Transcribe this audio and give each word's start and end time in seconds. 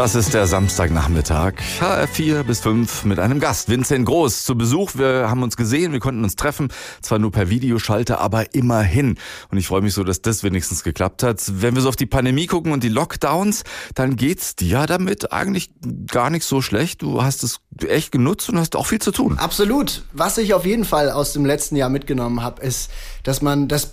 Das 0.00 0.14
ist 0.14 0.32
der 0.32 0.46
Samstagnachmittag, 0.46 1.56
HR4 1.78 2.42
bis 2.42 2.60
5 2.60 3.04
mit 3.04 3.18
einem 3.18 3.38
Gast, 3.38 3.68
Vincent 3.68 4.06
Groß, 4.06 4.44
zu 4.44 4.56
Besuch. 4.56 4.92
Wir 4.94 5.28
haben 5.28 5.42
uns 5.42 5.58
gesehen, 5.58 5.92
wir 5.92 6.00
konnten 6.00 6.24
uns 6.24 6.36
treffen, 6.36 6.72
zwar 7.02 7.18
nur 7.18 7.30
per 7.30 7.50
Videoschalte, 7.50 8.18
aber 8.18 8.54
immerhin. 8.54 9.18
Und 9.50 9.58
ich 9.58 9.66
freue 9.66 9.82
mich 9.82 9.92
so, 9.92 10.02
dass 10.02 10.22
das 10.22 10.42
wenigstens 10.42 10.84
geklappt 10.84 11.22
hat. 11.22 11.42
Wenn 11.52 11.74
wir 11.74 11.82
so 11.82 11.90
auf 11.90 11.96
die 11.96 12.06
Pandemie 12.06 12.46
gucken 12.46 12.72
und 12.72 12.82
die 12.82 12.88
Lockdowns, 12.88 13.64
dann 13.94 14.16
geht's 14.16 14.56
dir 14.56 14.86
damit 14.86 15.34
eigentlich 15.34 15.68
gar 16.10 16.30
nicht 16.30 16.46
so 16.46 16.62
schlecht. 16.62 17.02
Du 17.02 17.22
hast 17.22 17.44
es 17.44 17.60
echt 17.86 18.10
genutzt 18.10 18.48
und 18.48 18.58
hast 18.58 18.76
auch 18.76 18.86
viel 18.86 19.02
zu 19.02 19.12
tun. 19.12 19.36
Absolut. 19.36 20.04
Was 20.14 20.38
ich 20.38 20.54
auf 20.54 20.64
jeden 20.64 20.86
Fall 20.86 21.10
aus 21.10 21.34
dem 21.34 21.44
letzten 21.44 21.76
Jahr 21.76 21.90
mitgenommen 21.90 22.42
habe, 22.42 22.62
ist, 22.62 22.90
dass 23.22 23.42
man 23.42 23.68
das 23.68 23.92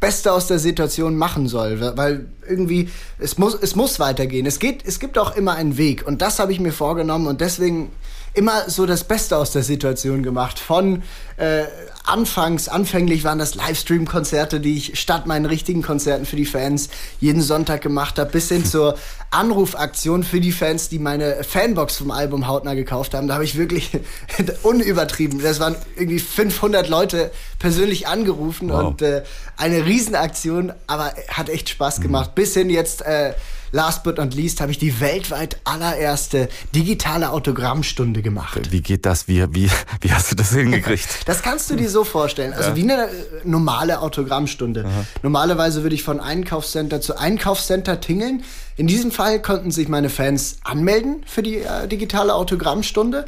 Beste 0.00 0.32
aus 0.32 0.46
der 0.46 0.58
Situation 0.58 1.16
machen 1.16 1.48
soll, 1.48 1.80
weil 1.96 2.26
irgendwie 2.48 2.88
es 3.18 3.36
muss 3.36 3.54
es 3.54 3.74
muss 3.74 3.98
weitergehen. 3.98 4.46
Es 4.46 4.58
geht 4.58 4.86
es 4.86 5.00
gibt 5.00 5.18
auch 5.18 5.34
immer 5.36 5.54
einen 5.54 5.76
Weg 5.76 6.06
und 6.06 6.22
das 6.22 6.38
habe 6.38 6.52
ich 6.52 6.60
mir 6.60 6.72
vorgenommen 6.72 7.26
und 7.26 7.40
deswegen 7.40 7.90
immer 8.38 8.70
so 8.70 8.86
das 8.86 9.02
Beste 9.02 9.36
aus 9.36 9.50
der 9.50 9.64
Situation 9.64 10.22
gemacht. 10.22 10.60
Von 10.60 11.02
äh, 11.38 11.64
anfangs, 12.04 12.68
anfänglich 12.68 13.24
waren 13.24 13.40
das 13.40 13.56
Livestream-Konzerte, 13.56 14.60
die 14.60 14.76
ich 14.76 15.00
statt 15.00 15.26
meinen 15.26 15.44
richtigen 15.44 15.82
Konzerten 15.82 16.24
für 16.24 16.36
die 16.36 16.46
Fans 16.46 16.88
jeden 17.18 17.42
Sonntag 17.42 17.80
gemacht 17.80 18.16
habe, 18.16 18.30
bis 18.30 18.48
hin 18.48 18.64
zur 18.64 18.96
Anrufaktion 19.32 20.22
für 20.22 20.40
die 20.40 20.52
Fans, 20.52 20.88
die 20.88 21.00
meine 21.00 21.42
Fanbox 21.42 21.96
vom 21.96 22.12
Album 22.12 22.46
Hautnah 22.46 22.74
gekauft 22.74 23.12
haben. 23.12 23.26
Da 23.26 23.34
habe 23.34 23.44
ich 23.44 23.58
wirklich 23.58 23.90
unübertrieben. 24.62 25.42
Das 25.42 25.58
waren 25.58 25.74
irgendwie 25.96 26.20
500 26.20 26.88
Leute 26.88 27.32
persönlich 27.58 28.06
angerufen 28.06 28.70
wow. 28.70 28.84
und 28.84 29.02
äh, 29.02 29.24
eine 29.56 29.84
Riesenaktion, 29.84 30.72
aber 30.86 31.12
hat 31.26 31.48
echt 31.48 31.70
Spaß 31.70 32.00
gemacht. 32.00 32.30
Mhm. 32.30 32.34
Bis 32.36 32.54
hin 32.54 32.70
jetzt 32.70 33.02
äh, 33.02 33.32
last 33.72 34.02
but 34.04 34.18
not 34.18 34.34
least 34.34 34.60
habe 34.60 34.70
ich 34.70 34.78
die 34.78 35.00
weltweit 35.00 35.58
allererste 35.64 36.48
digitale 36.74 37.30
Autogrammstunde 37.30 38.22
gemacht. 38.22 38.72
Wie 38.72 38.80
geht 38.80 39.06
das? 39.06 39.28
Wie, 39.28 39.42
wie, 39.54 39.70
wie 40.00 40.12
hast 40.12 40.30
du 40.30 40.36
das 40.36 40.50
hingekriegt? 40.50 41.08
das 41.26 41.42
kannst 41.42 41.70
du 41.70 41.76
dir 41.76 41.90
so 41.90 42.04
vorstellen. 42.04 42.52
Also 42.52 42.70
ja. 42.70 42.76
wie 42.76 42.82
eine 42.82 43.04
äh, 43.04 43.10
normale 43.44 44.00
Autogrammstunde. 44.00 44.84
Aha. 44.84 45.04
Normalerweise 45.22 45.82
würde 45.82 45.94
ich 45.94 46.02
von 46.02 46.20
Einkaufscenter 46.20 47.00
zu 47.00 47.18
Einkaufscenter 47.18 48.00
tingeln. 48.00 48.42
In 48.76 48.86
diesem 48.86 49.10
Fall 49.10 49.40
konnten 49.42 49.70
sich 49.70 49.88
meine 49.88 50.10
Fans 50.10 50.58
anmelden 50.64 51.22
für 51.26 51.42
die 51.42 51.58
äh, 51.58 51.88
digitale 51.88 52.34
Autogrammstunde 52.34 53.26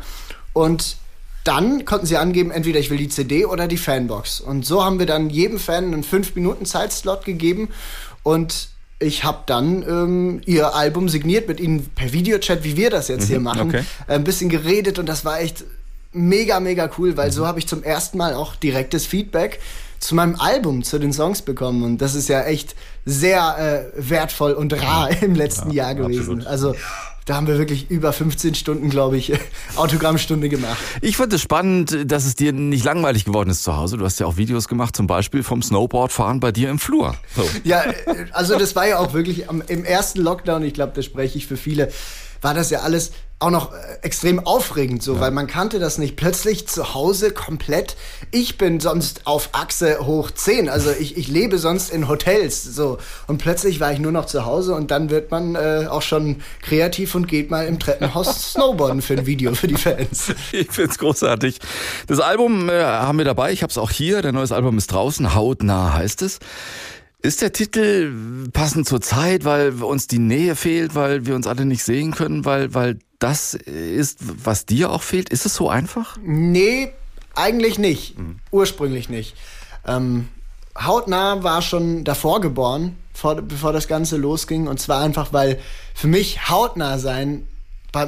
und 0.52 0.96
dann 1.44 1.84
konnten 1.84 2.06
sie 2.06 2.16
angeben, 2.16 2.50
entweder 2.50 2.78
ich 2.80 2.90
will 2.90 2.98
die 2.98 3.08
CD 3.08 3.46
oder 3.46 3.66
die 3.66 3.78
Fanbox. 3.78 4.40
Und 4.40 4.66
so 4.66 4.84
haben 4.84 4.98
wir 4.98 5.06
dann 5.06 5.30
jedem 5.30 5.58
Fan 5.58 5.84
einen 5.84 6.02
5 6.02 6.34
Minuten 6.34 6.66
Zeitslot 6.66 7.24
gegeben 7.24 7.70
und 8.22 8.68
ich 9.00 9.24
habe 9.24 9.38
dann 9.46 9.82
ähm, 9.82 10.40
ihr 10.44 10.74
Album 10.74 11.08
signiert 11.08 11.48
mit 11.48 11.58
ihnen 11.58 11.86
per 11.94 12.12
Videochat, 12.12 12.62
wie 12.64 12.76
wir 12.76 12.90
das 12.90 13.08
jetzt 13.08 13.24
mhm, 13.24 13.28
hier 13.28 13.40
machen, 13.40 13.68
okay. 13.68 13.84
äh, 14.06 14.14
ein 14.14 14.24
bisschen 14.24 14.50
geredet 14.50 14.98
und 14.98 15.06
das 15.06 15.24
war 15.24 15.40
echt 15.40 15.64
mega, 16.12 16.60
mega 16.60 16.90
cool, 16.98 17.16
weil 17.16 17.28
mhm. 17.28 17.32
so 17.32 17.46
habe 17.46 17.58
ich 17.58 17.66
zum 17.66 17.82
ersten 17.82 18.18
Mal 18.18 18.34
auch 18.34 18.54
direktes 18.54 19.06
Feedback 19.06 19.58
zu 19.98 20.14
meinem 20.14 20.36
Album, 20.36 20.82
zu 20.82 20.98
den 20.98 21.12
Songs 21.12 21.42
bekommen 21.42 21.82
und 21.82 21.98
das 21.98 22.14
ist 22.14 22.28
ja 22.28 22.42
echt 22.42 22.74
sehr 23.04 23.90
äh, 23.96 24.10
wertvoll 24.10 24.52
und 24.52 24.72
rar 24.80 25.10
im 25.22 25.34
letzten 25.34 25.70
ja, 25.70 25.84
Jahr 25.84 25.94
gewesen. 25.94 26.40
Absolut. 26.42 26.46
Also 26.46 26.74
da 27.30 27.36
haben 27.36 27.46
wir 27.46 27.58
wirklich 27.58 27.88
über 27.92 28.12
15 28.12 28.56
Stunden, 28.56 28.90
glaube 28.90 29.16
ich, 29.16 29.32
Autogrammstunde 29.76 30.48
gemacht. 30.48 30.78
Ich 31.00 31.16
fand 31.16 31.32
es 31.32 31.40
spannend, 31.40 32.10
dass 32.10 32.24
es 32.24 32.34
dir 32.34 32.52
nicht 32.52 32.84
langweilig 32.84 33.24
geworden 33.24 33.50
ist 33.50 33.62
zu 33.62 33.76
Hause. 33.76 33.98
Du 33.98 34.04
hast 34.04 34.18
ja 34.18 34.26
auch 34.26 34.36
Videos 34.36 34.66
gemacht, 34.66 34.96
zum 34.96 35.06
Beispiel 35.06 35.44
vom 35.44 35.62
Snowboardfahren 35.62 36.40
bei 36.40 36.50
dir 36.50 36.70
im 36.70 36.80
Flur. 36.80 37.14
So. 37.36 37.48
Ja, 37.62 37.84
also 38.32 38.58
das 38.58 38.74
war 38.74 38.88
ja 38.88 38.98
auch 38.98 39.12
wirklich 39.12 39.44
im 39.68 39.84
ersten 39.84 40.22
Lockdown, 40.22 40.64
ich 40.64 40.74
glaube, 40.74 40.92
da 40.92 41.02
spreche 41.02 41.38
ich 41.38 41.46
für 41.46 41.56
viele, 41.56 41.92
war 42.42 42.52
das 42.52 42.70
ja 42.70 42.80
alles 42.80 43.12
auch 43.40 43.50
noch 43.50 43.72
äh, 43.72 43.76
extrem 44.02 44.38
aufregend, 44.38 45.02
so, 45.02 45.14
ja. 45.14 45.20
weil 45.20 45.30
man 45.30 45.46
kannte 45.46 45.78
das 45.78 45.96
nicht. 45.96 46.16
Plötzlich 46.16 46.68
zu 46.68 46.94
Hause 46.94 47.32
komplett. 47.32 47.96
Ich 48.30 48.58
bin 48.58 48.80
sonst 48.80 49.26
auf 49.26 49.50
Achse 49.52 50.06
hoch 50.06 50.30
10, 50.30 50.68
also 50.68 50.90
ich, 50.90 51.16
ich 51.16 51.26
lebe 51.26 51.58
sonst 51.58 51.90
in 51.90 52.06
Hotels, 52.06 52.62
so. 52.62 52.98
Und 53.26 53.38
plötzlich 53.38 53.80
war 53.80 53.92
ich 53.92 53.98
nur 53.98 54.12
noch 54.12 54.26
zu 54.26 54.44
Hause 54.44 54.74
und 54.74 54.90
dann 54.90 55.08
wird 55.08 55.30
man 55.30 55.54
äh, 55.54 55.86
auch 55.88 56.02
schon 56.02 56.42
kreativ 56.60 57.14
und 57.14 57.28
geht 57.28 57.50
mal 57.50 57.66
im 57.66 57.78
Treppenhaus 57.78 58.52
snowboarden 58.52 59.00
für 59.00 59.14
ein 59.14 59.26
Video 59.26 59.54
für 59.54 59.66
die 59.66 59.76
Fans. 59.76 60.34
Ich 60.52 60.70
find's 60.72 60.98
großartig. 60.98 61.58
Das 62.06 62.18
Album 62.20 62.68
äh, 62.68 62.82
haben 62.82 63.18
wir 63.18 63.24
dabei, 63.24 63.52
ich 63.52 63.62
hab's 63.62 63.78
auch 63.78 63.90
hier, 63.90 64.20
der 64.20 64.32
neues 64.32 64.52
Album 64.52 64.76
ist 64.78 64.88
draußen, 64.88 65.34
Hautnah 65.34 65.94
heißt 65.94 66.22
es. 66.22 66.40
Ist 67.22 67.40
der 67.40 67.52
Titel 67.52 68.48
passend 68.52 68.88
zur 68.88 69.00
Zeit, 69.00 69.44
weil 69.44 69.82
uns 69.82 70.06
die 70.06 70.18
Nähe 70.18 70.56
fehlt, 70.56 70.94
weil 70.94 71.26
wir 71.26 71.34
uns 71.34 71.46
alle 71.46 71.64
nicht 71.64 71.84
sehen 71.84 72.12
können, 72.12 72.44
weil, 72.44 72.74
weil 72.74 72.98
das 73.20 73.54
ist, 73.54 74.18
was 74.44 74.66
dir 74.66 74.90
auch 74.90 75.02
fehlt? 75.02 75.28
Ist 75.28 75.46
es 75.46 75.54
so 75.54 75.68
einfach? 75.68 76.16
Nee, 76.24 76.92
eigentlich 77.34 77.78
nicht. 77.78 78.18
Mhm. 78.18 78.40
Ursprünglich 78.50 79.08
nicht. 79.08 79.36
Ähm, 79.86 80.28
Hautnah 80.78 81.42
war 81.42 81.62
schon 81.62 82.04
davor 82.04 82.40
geboren, 82.40 82.96
vor, 83.12 83.36
bevor 83.36 83.72
das 83.72 83.88
Ganze 83.88 84.16
losging. 84.16 84.66
Und 84.66 84.80
zwar 84.80 85.02
einfach, 85.02 85.32
weil 85.32 85.60
für 85.94 86.08
mich 86.08 86.48
hautnah 86.48 86.98
sein 86.98 87.46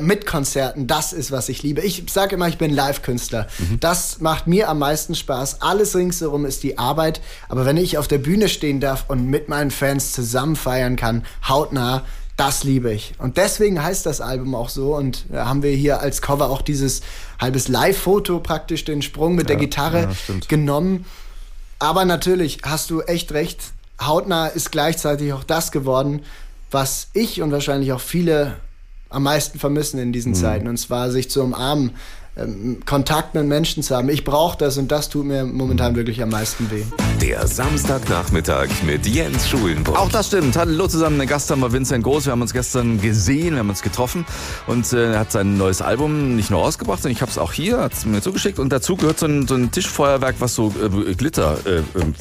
mit 0.00 0.26
Konzerten, 0.26 0.86
das 0.86 1.12
ist, 1.12 1.32
was 1.32 1.48
ich 1.48 1.62
liebe. 1.62 1.80
Ich 1.80 2.04
sage 2.08 2.36
immer, 2.36 2.46
ich 2.46 2.56
bin 2.56 2.72
Live-Künstler. 2.72 3.48
Mhm. 3.58 3.80
Das 3.80 4.20
macht 4.20 4.46
mir 4.46 4.68
am 4.68 4.78
meisten 4.78 5.14
Spaß. 5.14 5.60
Alles 5.60 5.96
ringsherum 5.96 6.46
ist 6.46 6.62
die 6.62 6.78
Arbeit. 6.78 7.20
Aber 7.48 7.66
wenn 7.66 7.76
ich 7.76 7.98
auf 7.98 8.06
der 8.06 8.18
Bühne 8.18 8.48
stehen 8.48 8.80
darf 8.80 9.06
und 9.08 9.26
mit 9.26 9.48
meinen 9.48 9.72
Fans 9.72 10.12
zusammen 10.12 10.54
feiern 10.54 10.96
kann, 10.96 11.24
hautnah, 11.48 12.04
das 12.36 12.64
liebe 12.64 12.92
ich. 12.92 13.14
Und 13.18 13.36
deswegen 13.36 13.82
heißt 13.82 14.06
das 14.06 14.20
Album 14.20 14.54
auch 14.54 14.68
so. 14.68 14.96
Und 14.96 15.26
da 15.30 15.46
haben 15.46 15.62
wir 15.62 15.72
hier 15.72 16.00
als 16.00 16.22
Cover 16.22 16.50
auch 16.50 16.62
dieses 16.62 17.02
halbes 17.40 17.68
Live-Foto 17.68 18.40
praktisch, 18.40 18.84
den 18.84 19.02
Sprung 19.02 19.34
mit 19.34 19.44
ja, 19.44 19.54
der 19.54 19.56
Gitarre 19.56 20.00
ja, 20.02 20.34
genommen. 20.48 21.04
Aber 21.78 22.04
natürlich 22.04 22.58
hast 22.64 22.90
du 22.90 23.02
echt 23.02 23.32
recht. 23.32 23.72
Hautnah 24.00 24.46
ist 24.46 24.72
gleichzeitig 24.72 25.32
auch 25.32 25.44
das 25.44 25.72
geworden, 25.72 26.22
was 26.70 27.08
ich 27.12 27.42
und 27.42 27.52
wahrscheinlich 27.52 27.92
auch 27.92 28.00
viele 28.00 28.56
am 29.10 29.24
meisten 29.24 29.58
vermissen 29.58 30.00
in 30.00 30.12
diesen 30.12 30.32
mhm. 30.32 30.36
Zeiten. 30.36 30.68
Und 30.68 30.78
zwar 30.78 31.10
sich 31.10 31.30
zu 31.30 31.42
umarmen, 31.42 31.92
ähm, 32.36 32.80
Kontakt 32.86 33.34
mit 33.34 33.46
Menschen 33.46 33.82
zu 33.82 33.94
haben. 33.94 34.08
Ich 34.08 34.24
brauche 34.24 34.56
das 34.56 34.78
und 34.78 34.90
das 34.90 35.08
tut 35.08 35.26
mir 35.26 35.44
momentan 35.44 35.96
wirklich 35.96 36.22
am 36.22 36.30
meisten 36.30 36.70
weh. 36.70 36.84
Der 37.20 37.46
Samstagnachmittag 37.46 38.68
mit 38.84 39.06
Jens 39.06 39.48
Schulenburg. 39.48 39.98
Auch 39.98 40.08
das 40.08 40.28
stimmt. 40.28 40.56
Hallo 40.56 40.88
zusammen, 40.88 41.18
der 41.18 41.26
Gast 41.26 41.50
haben 41.50 41.60
wir 41.60 41.72
Vincent 41.72 42.02
Groß. 42.04 42.26
Wir 42.26 42.32
haben 42.32 42.42
uns 42.42 42.52
gestern 42.52 43.00
gesehen, 43.00 43.52
wir 43.52 43.58
haben 43.60 43.68
uns 43.68 43.82
getroffen 43.82 44.24
und 44.66 44.92
äh, 44.92 45.12
er 45.12 45.20
hat 45.20 45.32
sein 45.32 45.56
neues 45.56 45.82
Album 45.82 46.34
nicht 46.34 46.50
nur 46.50 46.60
rausgebracht, 46.60 47.02
sondern 47.02 47.16
ich 47.16 47.22
habe 47.22 47.30
es 47.30 47.38
auch 47.38 47.52
hier, 47.52 47.78
hat 47.78 47.92
es 47.92 48.06
mir 48.06 48.22
zugeschickt 48.22 48.58
und 48.58 48.72
dazu 48.72 48.96
gehört 48.96 49.18
so 49.18 49.26
ein, 49.26 49.46
so 49.46 49.54
ein 49.54 49.70
Tischfeuerwerk, 49.70 50.36
was 50.38 50.54
so 50.54 50.72
äh, 50.82 51.14
Glitter 51.14 51.58
äh, 51.66 51.76
ähm, 52.00 52.14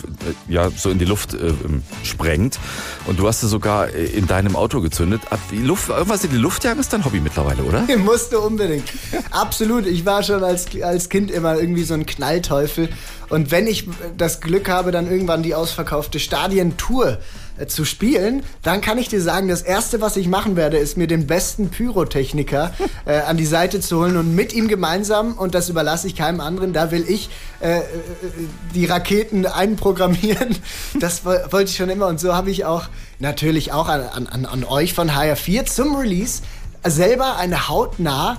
äh, 0.49 0.53
ja 0.53 0.69
so 0.69 0.89
in 0.89 0.99
die 0.99 1.05
Luft 1.05 1.33
äh, 1.33 1.47
ähm, 1.47 1.83
sprengt 2.03 2.59
und 3.07 3.19
du 3.19 3.27
hast 3.27 3.43
es 3.43 3.49
sogar 3.49 3.89
äh, 3.89 4.05
in 4.05 4.27
deinem 4.27 4.55
Auto 4.55 4.81
gezündet. 4.81 5.21
Die 5.51 5.57
Luft, 5.57 5.89
irgendwas 5.89 6.23
in 6.23 6.31
die 6.31 6.37
Luft 6.37 6.63
jagen 6.63 6.79
ist 6.79 6.93
dein 6.93 7.03
Hobby 7.05 7.19
mittlerweile, 7.19 7.63
oder? 7.63 7.83
Ich 7.91 7.97
musste 7.97 8.39
unbedingt. 8.39 8.85
Absolut. 9.31 9.85
Ich 9.85 10.00
ich 10.01 10.05
war 10.07 10.23
schon 10.23 10.43
als, 10.43 10.65
als 10.81 11.09
Kind 11.09 11.29
immer 11.29 11.59
irgendwie 11.59 11.83
so 11.83 11.93
ein 11.93 12.07
Knallteufel. 12.07 12.89
Und 13.29 13.51
wenn 13.51 13.67
ich 13.67 13.87
das 14.17 14.41
Glück 14.41 14.67
habe, 14.67 14.91
dann 14.91 15.09
irgendwann 15.09 15.43
die 15.43 15.53
ausverkaufte 15.53 16.19
Stadientour 16.19 17.19
äh, 17.59 17.67
zu 17.67 17.85
spielen, 17.85 18.41
dann 18.63 18.81
kann 18.81 18.97
ich 18.97 19.09
dir 19.09 19.21
sagen, 19.21 19.47
das 19.47 19.61
Erste, 19.61 20.01
was 20.01 20.17
ich 20.17 20.27
machen 20.27 20.55
werde, 20.55 20.77
ist 20.77 20.97
mir 20.97 21.05
den 21.05 21.27
besten 21.27 21.69
Pyrotechniker 21.69 22.73
äh, 23.05 23.19
an 23.19 23.37
die 23.37 23.45
Seite 23.45 23.79
zu 23.79 23.99
holen 23.99 24.17
und 24.17 24.35
mit 24.35 24.53
ihm 24.53 24.67
gemeinsam, 24.67 25.33
und 25.33 25.53
das 25.53 25.69
überlasse 25.69 26.07
ich 26.07 26.15
keinem 26.15 26.41
anderen, 26.41 26.73
da 26.73 26.89
will 26.89 27.05
ich 27.07 27.29
äh, 27.61 27.77
äh 27.77 27.81
die 28.73 28.85
Raketen 28.85 29.45
einprogrammieren. 29.45 30.55
Das 30.99 31.25
wollte 31.25 31.63
ich 31.63 31.75
schon 31.75 31.89
immer. 31.89 32.07
Und 32.07 32.19
so 32.19 32.33
habe 32.35 32.49
ich 32.49 32.65
auch 32.65 32.85
natürlich 33.19 33.71
auch 33.71 33.87
an, 33.87 34.27
an, 34.27 34.45
an 34.45 34.63
euch 34.63 34.93
von 34.93 35.11
HR4 35.11 35.65
zum 35.65 35.95
Release 35.95 36.41
selber 36.83 37.37
eine 37.37 37.69
hautnah 37.69 38.37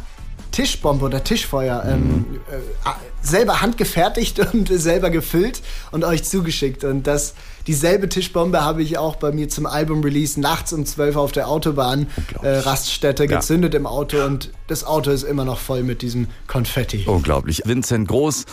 Tischbombe 0.52 1.04
oder 1.04 1.24
Tischfeuer 1.24 1.84
ähm, 1.86 2.40
äh, 2.50 2.90
selber 3.22 3.60
handgefertigt 3.60 4.38
und 4.52 4.68
selber 4.68 5.10
gefüllt 5.10 5.62
und 5.90 6.04
euch 6.04 6.22
zugeschickt. 6.24 6.84
Und 6.84 7.06
das, 7.06 7.34
dieselbe 7.66 8.08
Tischbombe 8.08 8.62
habe 8.62 8.82
ich 8.82 8.98
auch 8.98 9.16
bei 9.16 9.32
mir 9.32 9.48
zum 9.48 9.66
Album-Release 9.66 10.40
nachts 10.40 10.72
um 10.72 10.84
12 10.84 11.16
auf 11.16 11.32
der 11.32 11.48
Autobahn 11.48 12.06
äh, 12.42 12.48
Raststätte 12.48 13.26
gezündet 13.26 13.74
ja. 13.74 13.80
im 13.80 13.86
Auto 13.86 14.24
und 14.24 14.50
das 14.72 14.84
Auto 14.84 15.10
ist 15.10 15.22
immer 15.22 15.44
noch 15.44 15.58
voll 15.58 15.82
mit 15.82 16.00
diesem 16.02 16.28
Konfetti. 16.46 17.04
Unglaublich. 17.06 17.62
Vincent 17.66 18.08
Groß, 18.08 18.46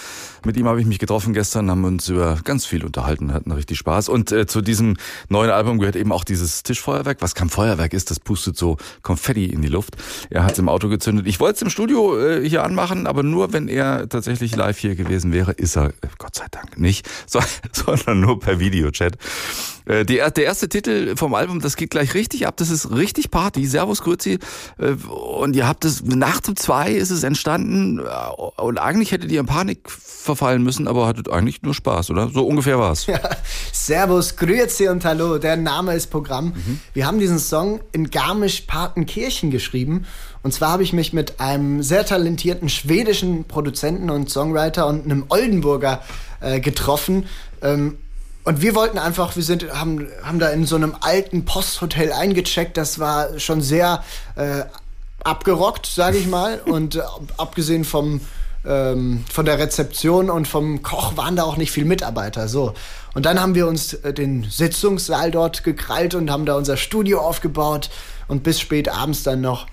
mit 0.46 0.58
ihm 0.58 0.68
habe 0.68 0.82
ich 0.82 0.86
mich 0.86 1.00
getroffen 1.00 1.34
gestern, 1.34 1.72
haben 1.72 1.86
uns 1.86 2.10
über 2.10 2.38
ganz 2.44 2.66
viel 2.66 2.84
unterhalten, 2.84 3.34
hatten 3.34 3.52
richtig 3.52 3.78
Spaß. 3.78 4.10
Und 4.10 4.32
äh, 4.32 4.46
zu 4.46 4.62
diesem 4.62 4.98
neuen 5.30 5.50
Album 5.50 5.80
gehört 5.80 5.96
eben 5.96 6.12
auch 6.12 6.26
dieses 6.26 6.64
Tischfeuerwerk. 6.64 7.22
Was 7.22 7.36
kein 7.36 7.50
Feuerwerk 7.50 7.94
ist, 7.94 8.12
das 8.12 8.20
pustet 8.20 8.58
so 8.58 8.78
Konfetti 9.02 9.46
in 9.46 9.62
die 9.62 9.70
Luft. 9.70 9.96
Er 10.30 10.44
hat 10.44 10.54
es 10.54 10.60
im 10.60 10.68
Auto 10.68 10.90
gezündet. 10.90 11.26
Ich 11.26 11.40
wollte 11.40 11.56
es 11.56 11.62
im 11.62 11.70
Studio 11.70 12.20
äh, 12.20 12.48
hier 12.48 12.64
anmachen, 12.64 13.08
aber 13.08 13.24
nur 13.24 13.54
wenn 13.54 13.70
er 13.70 14.10
tatsächlich 14.10 14.56
live 14.56 14.78
hier 14.78 14.96
gewesen 14.96 15.32
wäre, 15.32 15.54
ist 15.54 15.78
er, 15.78 15.90
äh, 15.90 15.92
Gott 16.30 16.36
sei 16.36 16.46
Dank, 16.52 16.78
nicht, 16.78 17.10
so, 17.26 17.40
sondern 17.72 18.20
nur 18.20 18.40
per 18.40 18.60
Videochat. 18.60 18.94
Chat. 19.00 19.18
Äh, 19.90 20.06
der 20.06 20.38
erste 20.38 20.70
Titel 20.70 21.16
vom 21.16 21.34
Album, 21.34 21.60
das 21.60 21.76
geht 21.76 21.90
gleich 21.90 22.14
richtig 22.14 22.46
ab. 22.46 22.58
Das 22.58 22.70
ist 22.70 22.92
richtig 22.92 23.32
Party. 23.32 23.66
Servus 23.66 24.04
Grüezi. 24.04 24.38
Äh, 24.78 24.92
und 25.10 25.56
ihr 25.56 25.68
habt 25.68 25.86
es, 25.86 26.04
nachts 26.04 26.48
um 26.48 26.56
zwei 26.56 26.92
ist 26.92 27.10
es 27.10 27.24
entstanden. 27.24 28.00
Äh, 28.00 28.62
und 28.62 28.78
eigentlich 28.78 29.12
hättet 29.12 29.32
ihr 29.32 29.40
in 29.40 29.48
Panik 29.48 29.90
verfallen 29.90 30.62
müssen, 30.62 30.88
aber 30.88 31.08
hattet 31.08 31.32
eigentlich 31.32 31.64
nur 31.64 31.74
Spaß, 31.74 32.12
oder? 32.12 32.30
So 32.30 32.46
ungefähr 32.46 32.78
war's. 32.78 33.08
Ja. 33.08 33.20
Servus, 33.72 34.36
Grüezi 34.36 34.88
und 34.88 35.04
Hallo. 35.06 35.40
Der 35.40 35.58
Name 35.58 35.96
ist 35.96 36.12
Programm. 36.12 36.50
Mhm. 36.50 36.80
Wir 36.94 37.08
haben 37.08 37.20
diesen 37.20 37.40
Song 37.40 37.80
in 37.92 38.12
Garmisch-Partenkirchen 38.12 39.50
geschrieben. 39.50 40.06
Und 40.44 40.54
zwar 40.54 40.72
habe 40.72 40.84
ich 40.84 40.94
mich 40.94 41.14
mit 41.14 41.40
einem 41.40 41.84
sehr 41.84 42.06
talentierten 42.06 42.70
schwedischen 42.70 43.44
Produzenten 43.46 44.10
und 44.10 44.30
Songwriter 44.30 44.88
und 44.88 45.06
einem 45.06 45.26
Oldenburger 45.30 46.02
äh, 46.40 46.60
getroffen. 46.60 47.28
Ähm, 47.62 47.98
und 48.46 48.62
wir 48.62 48.74
wollten 48.74 48.98
einfach, 48.98 49.36
wir 49.36 49.44
sind, 49.44 49.72
haben, 49.74 50.08
haben 50.24 50.40
da 50.40 50.50
in 50.50 50.66
so 50.66 50.76
einem 50.76 50.96
alten 51.02 51.46
Posthotel 51.46 52.12
eingecheckt. 52.14 52.78
Das 52.78 53.00
war 53.00 53.38
schon 53.38 53.62
sehr 53.62 54.04
äh, 54.36 54.64
abgerockt, 55.24 55.86
sage 55.86 56.18
ich 56.18 56.28
mal. 56.28 56.60
Und 56.66 56.96
äh, 56.96 57.02
abgesehen 57.38 57.84
vom 57.84 58.22
ähm, 58.66 59.24
von 59.32 59.46
der 59.46 59.58
Rezeption 59.58 60.30
und 60.30 60.46
vom 60.46 60.84
Koch 60.84 61.16
waren 61.16 61.38
da 61.38 61.44
auch 61.44 61.56
nicht 61.56 61.72
viel 61.72 61.86
Mitarbeiter. 61.86 62.50
So. 62.50 62.74
Und 63.14 63.26
dann 63.26 63.40
haben 63.40 63.56
wir 63.56 63.68
uns 63.68 63.94
äh, 63.94 64.14
den 64.14 64.44
Sitzungssaal 64.44 65.32
dort 65.32 65.64
gekrallt 65.64 66.14
und 66.14 66.30
haben 66.30 66.46
da 66.46 66.56
unser 66.56 66.78
Studio 66.78 67.22
aufgebaut 67.22 67.90
und 68.28 68.44
bis 68.44 68.60
spät 68.60 68.90
abends 68.90 69.24
dann 69.24 69.42
noch 69.42 69.68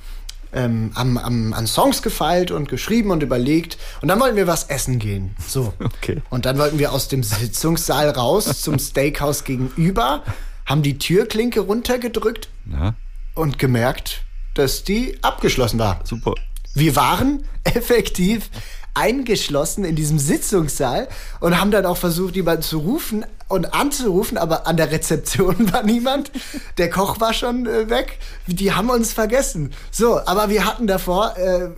ähm, 0.52 0.90
am, 0.94 1.18
am, 1.18 1.52
an 1.52 1.66
Songs 1.66 2.02
gefeilt 2.02 2.50
und 2.50 2.68
geschrieben 2.68 3.10
und 3.10 3.22
überlegt. 3.22 3.78
Und 4.00 4.08
dann 4.08 4.20
wollten 4.20 4.36
wir 4.36 4.46
was 4.46 4.64
essen 4.64 4.98
gehen. 4.98 5.34
So. 5.46 5.72
Okay. 5.96 6.22
Und 6.30 6.46
dann 6.46 6.58
wollten 6.58 6.78
wir 6.78 6.92
aus 6.92 7.08
dem 7.08 7.22
Sitzungssaal 7.22 8.10
raus 8.10 8.60
zum 8.60 8.78
Steakhouse 8.78 9.44
gegenüber, 9.44 10.22
haben 10.64 10.82
die 10.82 10.98
Türklinke 10.98 11.60
runtergedrückt 11.60 12.48
ja. 12.70 12.94
und 13.34 13.58
gemerkt, 13.58 14.22
dass 14.54 14.84
die 14.84 15.18
abgeschlossen 15.22 15.78
war. 15.78 16.00
Super. 16.04 16.34
Wir 16.74 16.94
waren 16.94 17.44
effektiv 17.64 18.50
eingeschlossen 18.96 19.84
in 19.84 19.94
diesem 19.94 20.18
Sitzungssaal 20.18 21.08
und 21.40 21.60
haben 21.60 21.70
dann 21.70 21.86
auch 21.86 21.98
versucht, 21.98 22.34
jemanden 22.34 22.62
zu 22.62 22.78
rufen 22.78 23.24
und 23.48 23.74
anzurufen, 23.74 24.38
aber 24.38 24.66
an 24.66 24.76
der 24.76 24.90
Rezeption 24.90 25.72
war 25.72 25.82
niemand. 25.82 26.32
Der 26.78 26.90
Koch 26.90 27.20
war 27.20 27.32
schon 27.32 27.66
äh, 27.66 27.88
weg. 27.88 28.18
Die 28.46 28.72
haben 28.72 28.90
uns 28.90 29.12
vergessen. 29.12 29.72
So, 29.90 30.20
aber 30.26 30.48
wir 30.48 30.64
hatten 30.64 30.86
davor, 30.86 31.36
äh, 31.36 31.68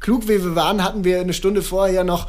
klug 0.00 0.28
wie 0.28 0.42
wir 0.42 0.54
waren, 0.54 0.82
hatten 0.82 1.04
wir 1.04 1.20
eine 1.20 1.34
Stunde 1.34 1.62
vorher 1.62 2.04
noch 2.04 2.28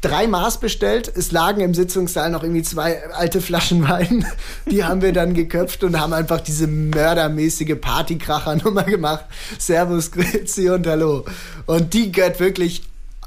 drei 0.00 0.26
Maß 0.26 0.58
bestellt. 0.58 1.12
Es 1.14 1.32
lagen 1.32 1.60
im 1.60 1.74
Sitzungssaal 1.74 2.30
noch 2.30 2.42
irgendwie 2.42 2.62
zwei 2.62 3.10
alte 3.12 3.40
Flaschen 3.40 3.88
Wein. 3.88 4.26
Die 4.70 4.84
haben 4.84 5.02
wir 5.02 5.12
dann 5.12 5.34
geköpft 5.34 5.84
und 5.84 6.00
haben 6.00 6.12
einfach 6.12 6.40
diese 6.40 6.66
mördermäßige 6.66 7.76
Partykracher-Nummer 7.80 8.84
gemacht. 8.84 9.24
Servus, 9.58 10.10
Grüezi 10.10 10.70
und 10.70 10.86
Hallo. 10.86 11.24
Und 11.66 11.94
die 11.94 12.12
gehört 12.12 12.40
wirklich 12.40 12.82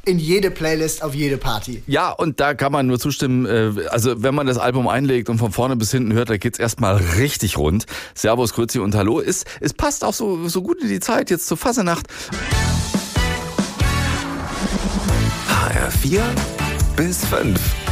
in 0.09 0.19
jede 0.19 0.51
Playlist, 0.51 1.03
auf 1.03 1.13
jede 1.13 1.37
Party. 1.37 1.83
Ja, 1.87 2.11
und 2.11 2.39
da 2.39 2.53
kann 2.53 2.71
man 2.71 2.87
nur 2.87 2.99
zustimmen. 2.99 3.45
Äh, 3.45 3.87
also, 3.89 4.21
wenn 4.21 4.35
man 4.35 4.47
das 4.47 4.57
Album 4.57 4.87
einlegt 4.87 5.29
und 5.29 5.37
von 5.37 5.51
vorne 5.51 5.75
bis 5.75 5.91
hinten 5.91 6.13
hört, 6.13 6.29
da 6.29 6.37
geht's 6.37 6.59
erstmal 6.59 6.95
richtig 7.17 7.57
rund. 7.57 7.85
Servus, 8.15 8.53
Grüezi 8.53 8.79
und 8.79 8.95
Hallo. 8.95 9.19
Ist, 9.19 9.45
es 9.59 9.73
passt 9.73 10.03
auch 10.03 10.13
so, 10.13 10.47
so 10.47 10.61
gut 10.61 10.81
in 10.81 10.89
die 10.89 10.99
Zeit 10.99 11.29
jetzt 11.29 11.47
zur 11.47 11.57
Fasenacht. 11.57 12.07
HR4 15.47 16.21
bis 16.95 17.25
5. 17.25 17.88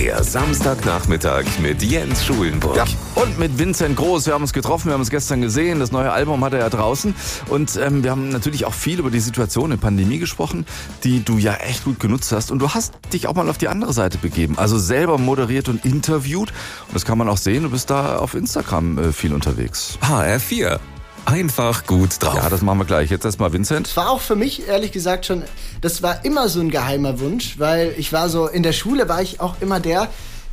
Der 0.00 0.24
Samstagnachmittag 0.24 1.44
mit 1.60 1.82
Jens 1.82 2.24
Schulenburg. 2.24 2.74
Ja, 2.74 2.86
und 3.16 3.38
mit 3.38 3.58
Vincent 3.58 3.96
Groß. 3.96 4.24
Wir 4.24 4.32
haben 4.32 4.40
uns 4.40 4.54
getroffen, 4.54 4.86
wir 4.86 4.94
haben 4.94 5.00
uns 5.00 5.10
gestern 5.10 5.42
gesehen. 5.42 5.78
Das 5.78 5.92
neue 5.92 6.10
Album 6.10 6.42
hat 6.42 6.54
er 6.54 6.60
ja 6.60 6.70
draußen. 6.70 7.14
Und 7.50 7.76
ähm, 7.76 8.02
wir 8.02 8.10
haben 8.10 8.30
natürlich 8.30 8.64
auch 8.64 8.72
viel 8.72 8.98
über 8.98 9.10
die 9.10 9.20
Situation 9.20 9.72
in 9.72 9.78
Pandemie 9.78 10.18
gesprochen, 10.18 10.64
die 11.04 11.22
du 11.22 11.36
ja 11.36 11.52
echt 11.56 11.84
gut 11.84 12.00
genutzt 12.00 12.32
hast. 12.32 12.50
Und 12.50 12.60
du 12.60 12.70
hast 12.70 12.94
dich 13.12 13.26
auch 13.26 13.34
mal 13.34 13.46
auf 13.50 13.58
die 13.58 13.68
andere 13.68 13.92
Seite 13.92 14.16
begeben. 14.16 14.56
Also 14.56 14.78
selber 14.78 15.18
moderiert 15.18 15.68
und 15.68 15.84
interviewt. 15.84 16.48
Und 16.88 16.94
das 16.94 17.04
kann 17.04 17.18
man 17.18 17.28
auch 17.28 17.36
sehen. 17.36 17.64
Du 17.64 17.70
bist 17.70 17.90
da 17.90 18.16
auf 18.16 18.32
Instagram 18.32 18.96
äh, 18.96 19.12
viel 19.12 19.34
unterwegs. 19.34 19.98
HR4 20.00 20.80
einfach 21.26 21.86
gut 21.86 22.22
drauf. 22.22 22.36
Ja, 22.36 22.48
das 22.48 22.62
machen 22.62 22.78
wir 22.78 22.84
gleich. 22.84 23.10
Jetzt 23.10 23.24
erstmal 23.24 23.52
Vincent. 23.52 23.86
Das 23.86 23.96
war 23.96 24.10
auch 24.10 24.20
für 24.20 24.36
mich, 24.36 24.68
ehrlich 24.68 24.92
gesagt, 24.92 25.26
schon, 25.26 25.42
das 25.80 26.02
war 26.02 26.24
immer 26.24 26.48
so 26.48 26.60
ein 26.60 26.70
geheimer 26.70 27.20
Wunsch, 27.20 27.58
weil 27.58 27.94
ich 27.96 28.12
war 28.12 28.28
so, 28.28 28.46
in 28.46 28.62
der 28.62 28.72
Schule 28.72 29.08
war 29.08 29.22
ich 29.22 29.40
auch 29.40 29.56
immer 29.60 29.80
der, 29.80 30.08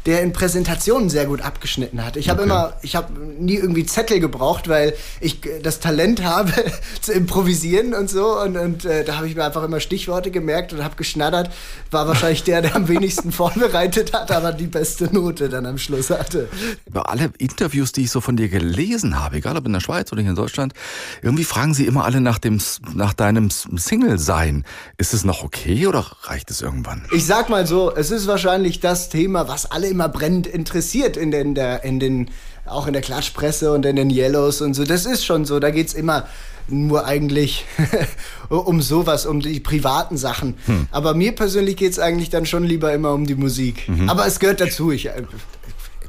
der 0.07 0.21
in 0.21 0.31
Präsentationen 0.31 1.09
sehr 1.09 1.25
gut 1.25 1.42
abgeschnitten 1.42 2.04
hat. 2.04 2.15
Ich 2.15 2.30
habe 2.30 2.42
okay. 2.42 2.50
immer, 2.50 2.74
ich 2.81 2.95
habe 2.95 3.12
nie 3.19 3.56
irgendwie 3.56 3.86
Zettel 3.86 4.21
gebraucht, 4.21 4.69
weil 4.69 4.94
ich 5.19 5.42
das 5.62 5.81
Talent 5.81 6.24
habe 6.24 6.54
zu 7.01 7.12
improvisieren 7.12 7.94
und 7.94 8.09
so. 8.09 8.39
Und, 8.39 8.56
und 8.56 8.86
äh, 8.86 9.04
da 9.04 9.18
habe 9.18 9.27
ich 9.27 9.36
mir 9.36 9.44
einfach 9.44 9.63
immer 9.63 9.81
Stichworte 9.81 10.31
gemerkt 10.31 10.71
und 10.71 10.81
habe 10.81 10.95
geschnattert. 10.95 11.51
War 11.92 12.07
wahrscheinlich 12.07 12.44
der, 12.44 12.62
der 12.62 12.77
am 12.77 12.88
wenigsten 12.88 13.31
vorbereitet 13.33 14.13
hat, 14.13 14.31
aber 14.31 14.54
die 14.54 14.68
beste 14.68 15.13
Note 15.13 15.50
dann 15.50 15.65
am 15.65 15.77
Schluss 15.77 16.09
hatte. 16.09 16.48
Über 16.86 17.09
alle 17.09 17.31
Interviews, 17.38 17.92
die 17.92 18.04
ich 18.04 18.12
so 18.12 18.21
von 18.21 18.38
dir 18.38 18.48
gelesen 18.48 19.19
habe, 19.19 19.36
egal 19.36 19.57
ob 19.57 19.65
in 19.65 19.74
der 19.74 19.81
Schweiz 19.81 20.13
oder 20.13 20.21
hier 20.21 20.30
in 20.30 20.38
Deutschland, 20.38 20.74
irgendwie 21.21 21.44
fragen 21.44 21.74
sie 21.74 21.86
immer 21.86 22.06
alle 22.06 22.21
nach 22.21 22.39
dem, 22.39 22.62
nach 22.94 23.12
deinem 23.12 23.50
Single-Sein. 23.50 24.63
Ist 24.98 25.13
es 25.13 25.25
noch 25.25 25.44
okay 25.44 25.86
oder 25.86 26.06
reicht 26.21 26.50
es 26.50 26.62
irgendwann? 26.62 27.04
Ich 27.12 27.25
sag 27.25 27.50
mal 27.50 27.68
so, 27.68 27.94
es 27.94 28.09
ist 28.09 28.25
wahrscheinlich 28.27 28.80
das 28.80 29.09
Thema, 29.09 29.50
was 29.50 29.69
alle 29.69 29.96
immer 29.97 30.09
brennend 30.09 30.45
interessiert 30.45 31.17
in 31.17 31.31
den, 31.31 31.55
der, 31.55 31.83
in 31.83 31.99
den, 31.99 32.29
auch 32.67 32.85
in 32.85 32.94
der 32.94 33.01
Klatschpresse 33.01 33.71
und 33.71 33.83
in 33.83 33.95
den 33.95 34.11
Yellows 34.11 34.61
und 34.61 34.75
so. 34.75 34.83
Das 34.83 35.07
ist 35.07 35.25
schon 35.25 35.44
so. 35.44 35.59
Da 35.59 35.71
geht 35.71 35.88
es 35.88 35.95
immer 35.95 36.27
nur 36.67 37.05
eigentlich 37.05 37.65
um 38.49 38.79
sowas, 38.83 39.25
um 39.25 39.39
die 39.39 39.59
privaten 39.59 40.17
Sachen. 40.17 40.53
Hm. 40.67 40.88
Aber 40.91 41.15
mir 41.15 41.33
persönlich 41.33 41.77
geht 41.77 41.94
es 41.94 41.99
eigentlich 41.99 42.29
dann 42.29 42.45
schon 42.45 42.63
lieber 42.63 42.94
immer 42.94 43.13
um 43.13 43.25
die 43.25 43.35
Musik. 43.35 43.89
Mhm. 43.89 44.07
Aber 44.07 44.27
es 44.27 44.39
gehört 44.39 44.61
dazu. 44.61 44.91
Ich, 44.91 45.07
äh, 45.07 45.23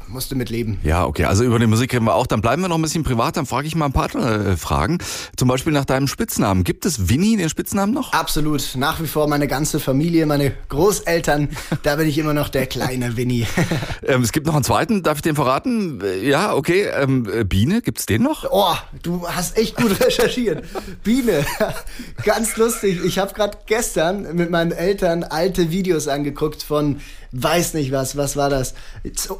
musst 0.08 0.30
du 0.30 0.36
mitleben. 0.36 0.78
Ja, 0.82 1.04
okay. 1.04 1.24
Also 1.24 1.44
über 1.44 1.58
die 1.58 1.66
Musik 1.66 1.92
reden 1.92 2.06
wir 2.06 2.14
auch. 2.14 2.26
Dann 2.26 2.40
bleiben 2.40 2.62
wir 2.62 2.68
noch 2.68 2.76
ein 2.76 2.82
bisschen 2.82 3.04
privat. 3.04 3.36
Dann 3.36 3.46
frage 3.46 3.66
ich 3.66 3.74
mal 3.74 3.86
ein 3.86 3.92
paar 3.92 4.14
äh, 4.14 4.56
Fragen. 4.56 4.98
Zum 5.36 5.48
Beispiel 5.48 5.72
nach 5.72 5.84
deinem 5.84 6.08
Spitznamen. 6.08 6.64
Gibt 6.64 6.86
es 6.86 7.08
Winnie 7.08 7.36
den 7.36 7.48
Spitznamen 7.48 7.94
noch? 7.94 8.12
Absolut. 8.12 8.76
Nach 8.76 9.00
wie 9.00 9.06
vor 9.06 9.28
meine 9.28 9.48
ganze 9.48 9.80
Familie, 9.80 10.26
meine 10.26 10.52
Großeltern. 10.68 11.50
da 11.82 11.96
bin 11.96 12.08
ich 12.08 12.18
immer 12.18 12.34
noch 12.34 12.48
der 12.48 12.66
kleine 12.66 13.16
Winnie. 13.16 13.46
ähm, 14.02 14.22
es 14.22 14.32
gibt 14.32 14.46
noch 14.46 14.54
einen 14.54 14.64
zweiten. 14.64 15.02
Darf 15.02 15.18
ich 15.18 15.22
den 15.22 15.34
verraten? 15.34 16.00
Äh, 16.00 16.28
ja, 16.28 16.54
okay. 16.54 16.88
Ähm, 16.94 17.28
äh, 17.32 17.44
Biene, 17.44 17.82
es 17.94 18.06
den 18.06 18.22
noch? 18.22 18.46
Oh, 18.50 18.74
du 19.02 19.26
hast 19.28 19.56
echt 19.58 19.76
gut 19.76 20.00
recherchiert. 20.00 20.64
Biene. 21.04 21.44
Ganz 22.24 22.56
lustig. 22.56 23.00
Ich 23.04 23.18
habe 23.18 23.34
gerade 23.34 23.58
gestern 23.66 24.34
mit 24.34 24.50
meinen 24.50 24.72
Eltern 24.72 25.24
alte 25.24 25.70
Videos 25.70 26.08
angeguckt 26.08 26.62
von 26.62 27.00
weiß 27.32 27.74
nicht 27.74 27.92
was. 27.92 28.16
Was 28.16 28.36
war 28.36 28.50
das? 28.50 28.74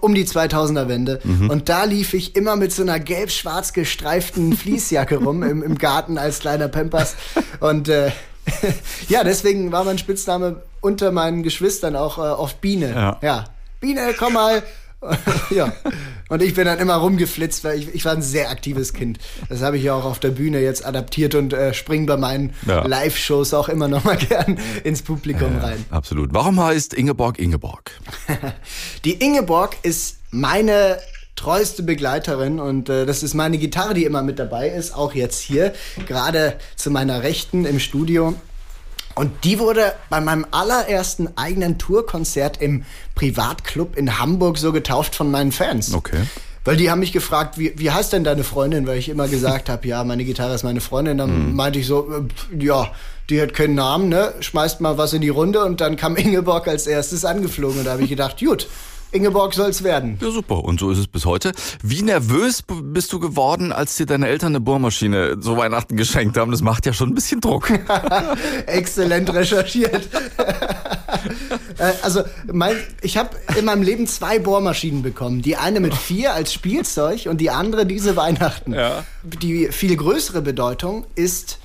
Um 0.01 0.15
die 0.15 0.25
2000 0.25 0.58
2000er-Wende. 0.59 1.21
Mhm. 1.23 1.51
Und 1.51 1.69
da 1.69 1.85
lief 1.85 2.15
ich 2.15 2.37
immer 2.37 2.57
mit 2.57 2.73
so 2.73 2.83
einer 2.83 2.99
gelb-schwarz 3.01 3.73
gestreiften 3.73 4.53
Fließjacke 4.57 5.17
rum 5.17 5.43
im, 5.43 5.63
im 5.63 5.79
Garten 5.79 6.19
als 6.19 6.41
kleiner 6.41 6.69
Pampers. 6.69 7.17
Und 7.61 7.89
äh, 7.89 8.11
ja, 9.09 9.25
deswegen 9.25 9.73
war 9.73 9.85
mein 9.85 9.99
Spitzname 9.99 10.63
unter 10.81 11.11
meinen 11.13 11.43
Geschwistern 11.43 11.97
auch 11.97 12.19
äh, 12.19 12.23
oft 12.23 12.61
Biene. 12.61 12.91
Ja. 12.91 13.19
ja. 13.23 13.45
Biene, 13.81 14.15
komm 14.19 14.33
mal, 14.33 14.63
ja. 15.51 15.73
Und 16.29 16.43
ich 16.43 16.55
bin 16.55 16.65
dann 16.65 16.79
immer 16.79 16.97
rumgeflitzt, 16.97 17.65
weil 17.65 17.79
ich, 17.79 17.95
ich 17.95 18.05
war 18.05 18.13
ein 18.13 18.23
sehr 18.23 18.51
aktives 18.51 18.93
Kind. 18.93 19.19
Das 19.49 19.63
habe 19.63 19.79
ich 19.79 19.85
ja 19.85 19.95
auch 19.95 20.05
auf 20.05 20.19
der 20.19 20.31
Bühne 20.31 20.61
jetzt 20.61 20.85
adaptiert 20.85 21.35
und 21.35 21.53
äh, 21.53 21.73
springe 21.73 22.07
bei 22.07 22.17
meinen 22.17 22.53
ja. 22.67 22.87
Live-Shows 22.87 23.55
auch 23.55 23.69
immer 23.69 23.89
noch 23.89 24.05
mal 24.05 24.17
gern 24.29 24.59
ins 24.85 25.03
Publikum 25.03 25.57
äh, 25.57 25.61
rein. 25.61 25.85
Absolut. 25.91 26.35
Warum 26.35 26.63
heißt 26.63 26.95
Ingeborg 26.95 27.39
Ingeborg? 27.39 27.93
Die 29.05 29.15
Ingeborg 29.15 29.77
ist 29.83 30.19
meine 30.31 30.99
treueste 31.37 31.85
Begleiterin 31.85 32.59
und 32.59 32.89
äh, 32.89 33.07
das 33.07 33.23
ist 33.23 33.35
meine 33.35 33.59
Gitarre, 33.59 33.95
die 33.95 34.05
immer 34.05 34.23
mit 34.23 34.41
dabei 34.41 34.69
ist, 34.69 34.93
auch 34.93 35.15
jetzt 35.15 35.41
hier, 35.41 35.73
gerade 36.07 36.57
zu 36.75 36.91
meiner 36.91 37.23
Rechten 37.23 37.65
im 37.65 37.79
Studio. 37.79 38.35
Und 39.19 39.43
die 39.43 39.59
wurde 39.59 39.95
bei 40.11 40.21
meinem 40.21 40.47
allerersten 40.53 41.37
eigenen 41.37 41.77
Tourkonzert 41.77 42.63
im 42.63 42.85
Privatclub 43.17 43.97
in 43.97 44.21
Hamburg 44.21 44.59
so 44.59 44.71
getauft 44.71 45.17
von 45.17 45.29
meinen 45.33 45.51
Fans. 45.51 45.93
Okay. 45.93 46.23
Weil 46.65 46.77
die 46.77 46.89
haben 46.89 47.01
mich 47.01 47.13
gefragt, 47.13 47.59
wie, 47.59 47.73
wie 47.77 47.91
heißt 47.91 48.13
denn 48.13 48.23
deine 48.23 48.45
Freundin? 48.45 48.87
Weil 48.87 48.99
ich 48.99 49.09
immer 49.09 49.27
gesagt 49.27 49.69
habe, 49.71 49.89
ja, 49.89 50.05
meine 50.05 50.25
Gitarre 50.25 50.55
ist 50.55 50.63
meine 50.63 50.81
Freundin. 50.81 51.19
Dann 51.19 51.49
mhm. 51.49 51.57
meinte 51.57 51.81
ich 51.81 51.89
so, 51.89 52.09
äh, 52.09 52.65
ja, 52.65 52.93
die 53.29 53.43
hat 53.43 53.55
keinen 53.55 53.75
Namen, 53.75 54.09
ne? 54.09 54.35
Schmeißt 54.39 54.81
mal 54.81 54.99
was 54.99 55.13
in 55.13 55.21
die 55.21 55.31
Runde 55.31 55.65
und 55.65 55.81
dann 55.81 55.97
kam 55.97 56.15
Ingeborg 56.15 56.69
als 56.69 56.87
erstes 56.87 57.25
angeflogen. 57.25 57.81
Und 57.81 57.87
da 57.87 57.93
habe 57.93 58.05
ich 58.05 58.11
gedacht, 58.11 58.39
gut, 58.39 58.69
Ingeborg 59.11 59.55
soll's 59.55 59.83
werden. 59.83 60.19
Ja, 60.21 60.31
super. 60.31 60.65
Und 60.65 60.81
so 60.81 60.91
ist 60.91 60.99
es 60.99 61.07
bis 61.07 61.25
heute. 61.25 61.53
Wie 61.83 62.03
nervös 62.03 62.63
bist 62.83 63.13
du 63.13 63.21
geworden, 63.21 63.73
als 63.73 63.97
dir 63.97 64.07
deine 64.07 64.29
Eltern 64.29 64.49
eine 64.49 64.61
Bohrmaschine 64.61 65.41
zu 65.41 65.57
Weihnachten 65.57 65.97
geschenkt 65.97 66.37
haben? 66.37 66.51
Das 66.51 66.63
macht 66.63 66.87
ja 66.87 66.93
schon 66.93 67.11
ein 67.11 67.15
bisschen 67.15 67.41
Druck. 67.41 67.71
Exzellent 68.67 69.33
recherchiert. 69.33 70.09
Äh, 71.79 71.93
also 72.03 72.23
mein, 72.53 72.77
ich 73.01 73.17
habe 73.17 73.31
in 73.57 73.65
meinem 73.65 73.83
Leben 73.83 74.07
zwei 74.07 74.39
Bohrmaschinen 74.39 75.03
bekommen. 75.03 75.43
Die 75.43 75.57
eine 75.57 75.81
mit 75.81 75.95
vier 75.95 76.35
als 76.35 76.53
Spielzeug 76.53 77.27
und 77.27 77.41
die 77.41 77.51
andere 77.51 77.87
diese 77.87 78.17
Weihnachten. 78.17 78.75
Ja. 78.75 79.05
Die 79.23 79.69
viel 79.69 79.97
größere 79.97 80.43
Bedeutung 80.43 81.07
ist 81.15 81.59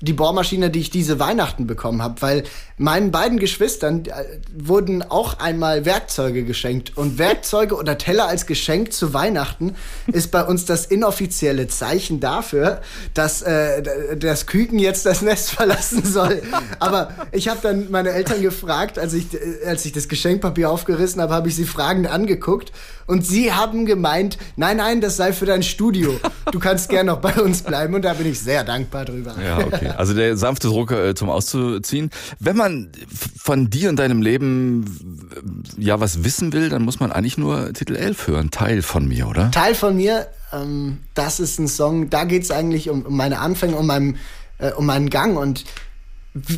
die 0.00 0.12
Bohrmaschine, 0.12 0.70
die 0.70 0.80
ich 0.80 0.90
diese 0.90 1.18
Weihnachten 1.18 1.66
bekommen 1.66 2.02
habe, 2.02 2.22
weil 2.22 2.44
meinen 2.76 3.10
beiden 3.10 3.38
Geschwistern 3.38 4.04
äh, 4.06 4.38
wurden 4.54 5.02
auch 5.02 5.38
einmal 5.40 5.84
Werkzeuge 5.84 6.44
geschenkt 6.44 6.96
und 6.96 7.18
Werkzeuge 7.18 7.74
oder 7.74 7.98
Teller 7.98 8.28
als 8.28 8.46
Geschenk 8.46 8.92
zu 8.92 9.12
Weihnachten 9.12 9.74
ist 10.06 10.30
bei 10.30 10.44
uns 10.44 10.64
das 10.64 10.86
inoffizielle 10.86 11.66
Zeichen 11.66 12.20
dafür, 12.20 12.80
dass 13.14 13.42
äh, 13.42 14.16
das 14.16 14.46
Küken 14.46 14.78
jetzt 14.78 15.04
das 15.04 15.22
Nest 15.22 15.50
verlassen 15.50 16.04
soll. 16.04 16.42
Aber 16.78 17.10
ich 17.32 17.48
habe 17.48 17.58
dann 17.62 17.90
meine 17.90 18.10
Eltern 18.10 18.40
gefragt, 18.40 18.98
als 18.98 19.14
ich 19.14 19.26
als 19.66 19.84
ich 19.84 19.92
das 19.92 20.08
Geschenkpapier 20.08 20.70
aufgerissen 20.70 21.20
habe, 21.20 21.34
habe 21.34 21.48
ich 21.48 21.56
sie 21.56 21.64
fragend 21.64 22.06
angeguckt 22.06 22.72
und 23.06 23.26
sie 23.26 23.52
haben 23.52 23.86
gemeint, 23.86 24.38
nein, 24.56 24.76
nein, 24.76 25.00
das 25.00 25.16
sei 25.16 25.32
für 25.32 25.46
dein 25.46 25.62
Studio. 25.62 26.20
Du 26.52 26.58
kannst 26.58 26.88
gern 26.88 27.06
noch 27.06 27.18
bei 27.18 27.34
uns 27.40 27.62
bleiben 27.62 27.94
und 27.94 28.02
da 28.02 28.12
bin 28.12 28.30
ich 28.30 28.38
sehr 28.38 28.64
dankbar 28.64 29.04
drüber. 29.04 29.34
Ja, 29.42 29.58
okay. 29.58 29.87
Also 29.96 30.14
der 30.14 30.36
sanfte 30.36 30.68
Druck 30.68 30.90
äh, 30.92 31.14
zum 31.14 31.30
Auszuziehen. 31.30 32.10
Wenn 32.38 32.56
man 32.56 32.90
von 33.38 33.70
dir 33.70 33.88
und 33.88 33.98
deinem 33.98 34.22
Leben 34.22 35.30
ja 35.76 36.00
was 36.00 36.24
wissen 36.24 36.52
will, 36.52 36.68
dann 36.68 36.82
muss 36.82 37.00
man 37.00 37.12
eigentlich 37.12 37.38
nur 37.38 37.72
Titel 37.72 37.96
11 37.96 38.26
hören. 38.26 38.50
Teil 38.50 38.82
von 38.82 39.06
mir, 39.06 39.28
oder? 39.28 39.50
Teil 39.50 39.74
von 39.74 39.96
mir, 39.96 40.26
ähm, 40.52 40.98
das 41.14 41.40
ist 41.40 41.58
ein 41.58 41.68
Song, 41.68 42.10
da 42.10 42.24
geht 42.24 42.42
es 42.42 42.50
eigentlich 42.50 42.90
um, 42.90 43.02
um 43.02 43.16
meine 43.16 43.38
Anfänge, 43.40 43.76
um, 43.76 43.86
meinen, 43.86 44.16
äh, 44.58 44.72
um 44.72 44.86
meinen 44.86 45.10
Gang 45.10 45.38
und 45.38 45.64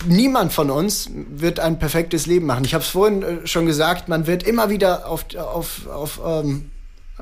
niemand 0.07 0.53
von 0.53 0.71
uns 0.71 1.11
wird 1.31 1.61
ein 1.61 1.79
perfektes 1.79 2.27
Leben 2.27 2.47
machen. 2.47 2.65
Ich 2.65 2.75
habe 2.75 2.85
es 2.85 2.91
vorhin 2.91 3.23
äh, 3.23 3.47
schon 3.47 3.67
gesagt, 3.67 4.09
man 4.09 4.27
wird 4.27 4.43
immer 4.43 4.71
wieder 4.71 5.09
auf, 5.09 5.25
auf, 5.37 5.87
auf 5.87 6.21
ähm, 6.25 6.71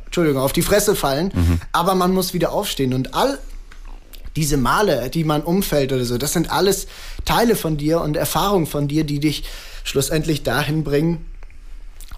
Entschuldigung, 0.04 0.42
auf 0.42 0.52
die 0.52 0.62
Fresse 0.62 0.94
fallen, 0.94 1.32
mhm. 1.34 1.60
aber 1.72 1.94
man 1.94 2.12
muss 2.12 2.32
wieder 2.32 2.52
aufstehen 2.52 2.94
und 2.94 3.14
all 3.14 3.38
diese 4.38 4.57
Male, 4.57 5.11
die 5.11 5.25
man 5.25 5.42
umfällt 5.42 5.92
oder 5.92 6.04
so, 6.04 6.16
das 6.16 6.33
sind 6.33 6.52
alles 6.52 6.87
Teile 7.25 7.57
von 7.57 7.76
dir 7.76 8.00
und 8.00 8.16
Erfahrungen 8.16 8.66
von 8.66 8.87
dir, 8.87 9.02
die 9.02 9.18
dich 9.18 9.42
schlussendlich 9.83 10.45
dahin 10.45 10.85
bringen, 10.85 11.26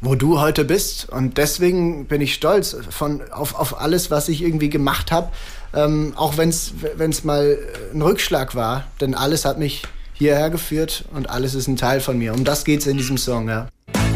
wo 0.03 0.15
du 0.15 0.39
heute 0.39 0.67
bist. 0.67 1.09
Und 1.09 1.39
deswegen 1.39 2.05
bin 2.05 2.21
ich 2.21 2.35
stolz 2.35 2.77
von, 2.91 3.23
auf, 3.31 3.55
auf 3.55 3.81
alles, 3.81 4.11
was 4.11 4.29
ich 4.29 4.43
irgendwie 4.43 4.69
gemacht 4.69 5.11
habe. 5.11 5.31
Ähm, 5.73 6.13
auch 6.15 6.37
wenn 6.37 6.51
es 6.51 7.25
mal 7.25 7.59
ein 7.95 8.03
Rückschlag 8.03 8.55
war, 8.55 8.85
denn 9.01 9.15
alles 9.15 9.47
hat 9.47 9.59
mich 9.59 9.85
hierher 10.13 10.51
geführt 10.51 11.07
und 11.15 11.31
alles 11.31 11.55
ist 11.55 11.69
ein 11.69 11.77
Teil 11.77 12.01
von 12.01 12.19
mir. 12.19 12.35
Um 12.35 12.45
das 12.45 12.67
geht 12.67 12.81
es 12.81 12.87
in 12.87 12.99
diesem 12.99 13.17
Song, 13.17 13.49
ja. 13.49 13.69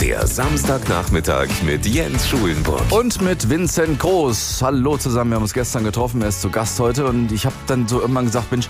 Der 0.05 0.27
Samstagnachmittag 0.27 1.49
mit 1.63 1.87
Jens 1.87 2.29
Schulenburg. 2.29 2.83
Und 2.91 3.23
mit 3.23 3.49
Vincent 3.49 3.99
Groß. 3.99 4.61
Hallo 4.61 4.99
zusammen, 4.99 5.31
wir 5.31 5.37
haben 5.37 5.45
uns 5.45 5.55
gestern 5.55 5.83
getroffen, 5.83 6.21
er 6.21 6.29
ist 6.29 6.43
zu 6.43 6.51
Gast 6.51 6.79
heute 6.79 7.07
und 7.07 7.33
ich 7.33 7.47
habe 7.47 7.55
dann 7.69 7.89
so 7.89 8.03
irgendwann 8.03 8.27
gesagt, 8.27 8.51
Mensch, 8.51 8.69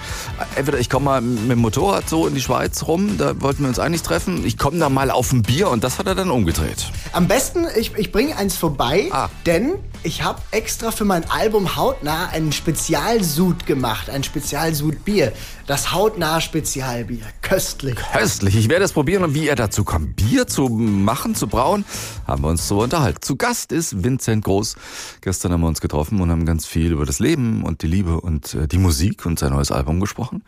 entweder 0.54 0.78
ich 0.78 0.88
komme 0.88 1.06
mal 1.06 1.20
mit 1.20 1.50
dem 1.50 1.58
Motorrad 1.58 2.08
so 2.08 2.28
in 2.28 2.36
die 2.36 2.40
Schweiz 2.40 2.84
rum, 2.86 3.18
da 3.18 3.40
wollten 3.40 3.62
wir 3.62 3.68
uns 3.68 3.80
eigentlich 3.80 4.02
treffen, 4.02 4.46
ich 4.46 4.58
komme 4.58 4.78
da 4.78 4.88
mal 4.88 5.10
auf 5.10 5.32
ein 5.32 5.42
Bier 5.42 5.70
und 5.70 5.82
das 5.82 5.98
hat 5.98 6.06
er 6.06 6.14
dann 6.14 6.30
umgedreht. 6.30 6.92
Am 7.14 7.28
besten, 7.28 7.64
ich, 7.76 7.94
ich 7.96 8.10
bringe 8.10 8.36
eins 8.36 8.56
vorbei, 8.56 9.08
ah. 9.12 9.28
denn 9.46 9.74
ich 10.02 10.24
habe 10.24 10.42
extra 10.50 10.90
für 10.90 11.04
mein 11.04 11.30
Album 11.30 11.76
Hautnah 11.76 12.30
einen 12.30 12.50
Spezialsud 12.50 13.66
gemacht, 13.66 14.10
ein 14.10 14.24
Spezialsud-Bier. 14.24 15.32
Das 15.68 15.92
Hautnah 15.92 16.40
Spezialbier. 16.40 17.22
Köstlich. 17.40 17.94
Köstlich. 18.12 18.56
Ich 18.56 18.68
werde 18.68 18.84
es 18.84 18.92
probieren 18.92 19.22
und 19.22 19.32
wie 19.32 19.46
er 19.46 19.54
dazu 19.54 19.84
kommt, 19.84 20.16
Bier 20.16 20.48
zu 20.48 20.68
machen, 20.68 21.36
zu 21.36 21.46
brauen, 21.46 21.84
haben 22.26 22.42
wir 22.42 22.48
uns 22.48 22.66
so 22.66 22.82
unterhalten. 22.82 23.22
Zu 23.22 23.36
Gast 23.36 23.70
ist 23.70 24.02
Vincent 24.02 24.44
Groß. 24.44 24.74
Gestern 25.20 25.52
haben 25.52 25.60
wir 25.60 25.68
uns 25.68 25.80
getroffen 25.80 26.20
und 26.20 26.32
haben 26.32 26.44
ganz 26.44 26.66
viel 26.66 26.90
über 26.90 27.06
das 27.06 27.20
Leben 27.20 27.62
und 27.62 27.82
die 27.82 27.86
Liebe 27.86 28.20
und 28.20 28.54
äh, 28.54 28.66
die 28.66 28.78
Musik 28.78 29.24
und 29.24 29.38
sein 29.38 29.52
neues 29.52 29.70
Album 29.70 30.00
gesprochen. 30.00 30.42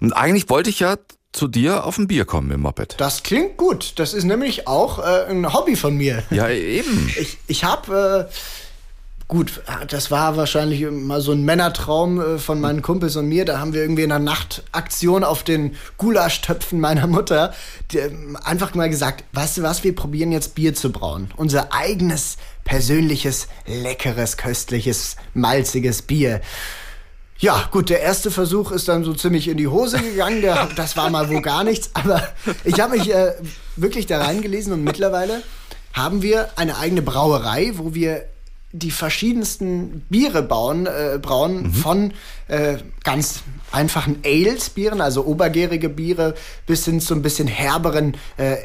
Und 0.00 0.14
eigentlich 0.14 0.48
wollte 0.48 0.70
ich 0.70 0.80
ja 0.80 0.96
zu 1.32 1.48
dir 1.48 1.84
auf 1.84 1.98
ein 1.98 2.06
Bier 2.06 2.24
kommen 2.24 2.50
im 2.50 2.60
Moped. 2.60 2.96
Das 2.98 3.22
klingt 3.22 3.56
gut. 3.56 3.94
Das 3.96 4.14
ist 4.14 4.24
nämlich 4.24 4.66
auch 4.66 4.98
äh, 4.98 5.26
ein 5.28 5.52
Hobby 5.52 5.76
von 5.76 5.96
mir. 5.96 6.22
Ja, 6.30 6.48
eben. 6.48 7.12
Ich, 7.20 7.38
ich 7.46 7.64
habe... 7.64 8.28
Äh, 8.28 8.32
Gut, 9.28 9.60
das 9.88 10.12
war 10.12 10.36
wahrscheinlich 10.36 10.88
mal 10.88 11.20
so 11.20 11.32
ein 11.32 11.42
Männertraum 11.42 12.20
äh, 12.20 12.38
von 12.38 12.60
meinen 12.60 12.80
Kumpels 12.80 13.16
und 13.16 13.26
mir. 13.26 13.44
Da 13.44 13.58
haben 13.58 13.72
wir 13.72 13.82
irgendwie 13.82 14.04
in 14.04 14.12
einer 14.12 14.24
Nachtaktion 14.24 15.24
auf 15.24 15.42
den 15.42 15.74
Gulaschtöpfen 15.98 16.78
meiner 16.78 17.08
Mutter 17.08 17.52
ähm, 17.92 18.38
einfach 18.44 18.76
mal 18.76 18.88
gesagt, 18.88 19.24
weißt 19.32 19.58
du 19.58 19.62
was, 19.62 19.82
wir 19.82 19.96
probieren 19.96 20.30
jetzt 20.30 20.54
Bier 20.54 20.74
zu 20.74 20.92
brauen. 20.92 21.32
Unser 21.34 21.72
eigenes, 21.72 22.36
persönliches, 22.62 23.48
leckeres, 23.66 24.36
köstliches, 24.36 25.16
malziges 25.34 26.02
Bier. 26.02 26.40
Ja, 27.38 27.68
gut, 27.70 27.90
der 27.90 28.00
erste 28.00 28.30
Versuch 28.30 28.72
ist 28.72 28.88
dann 28.88 29.04
so 29.04 29.12
ziemlich 29.12 29.48
in 29.48 29.58
die 29.58 29.66
Hose 29.66 29.98
gegangen. 29.98 30.40
Der, 30.40 30.68
das 30.76 30.96
war 30.96 31.10
mal 31.10 31.30
wo 31.30 31.40
gar 31.40 31.64
nichts. 31.64 31.90
Aber 31.94 32.22
ich 32.64 32.80
habe 32.80 32.96
mich 32.96 33.12
äh, 33.12 33.34
wirklich 33.76 34.06
da 34.06 34.22
reingelesen 34.22 34.72
und 34.72 34.84
mittlerweile 34.84 35.42
haben 35.92 36.22
wir 36.22 36.50
eine 36.56 36.78
eigene 36.78 37.02
Brauerei, 37.02 37.72
wo 37.74 37.94
wir 37.94 38.24
die 38.72 38.90
verschiedensten 38.90 40.04
Biere 40.10 40.42
bauen, 40.42 40.86
äh, 40.86 41.18
brauen, 41.20 41.62
mhm. 41.62 41.72
von 41.72 42.12
äh, 42.48 42.76
ganz 43.04 43.40
einfachen 43.72 44.18
Ales-Bieren, 44.24 45.00
also 45.00 45.24
obergärige 45.24 45.88
Biere, 45.88 46.34
bis 46.66 46.84
hin 46.84 47.00
zu 47.00 47.14
ein 47.14 47.22
bisschen 47.22 47.48
herberen 47.48 48.16
äh, 48.36 48.56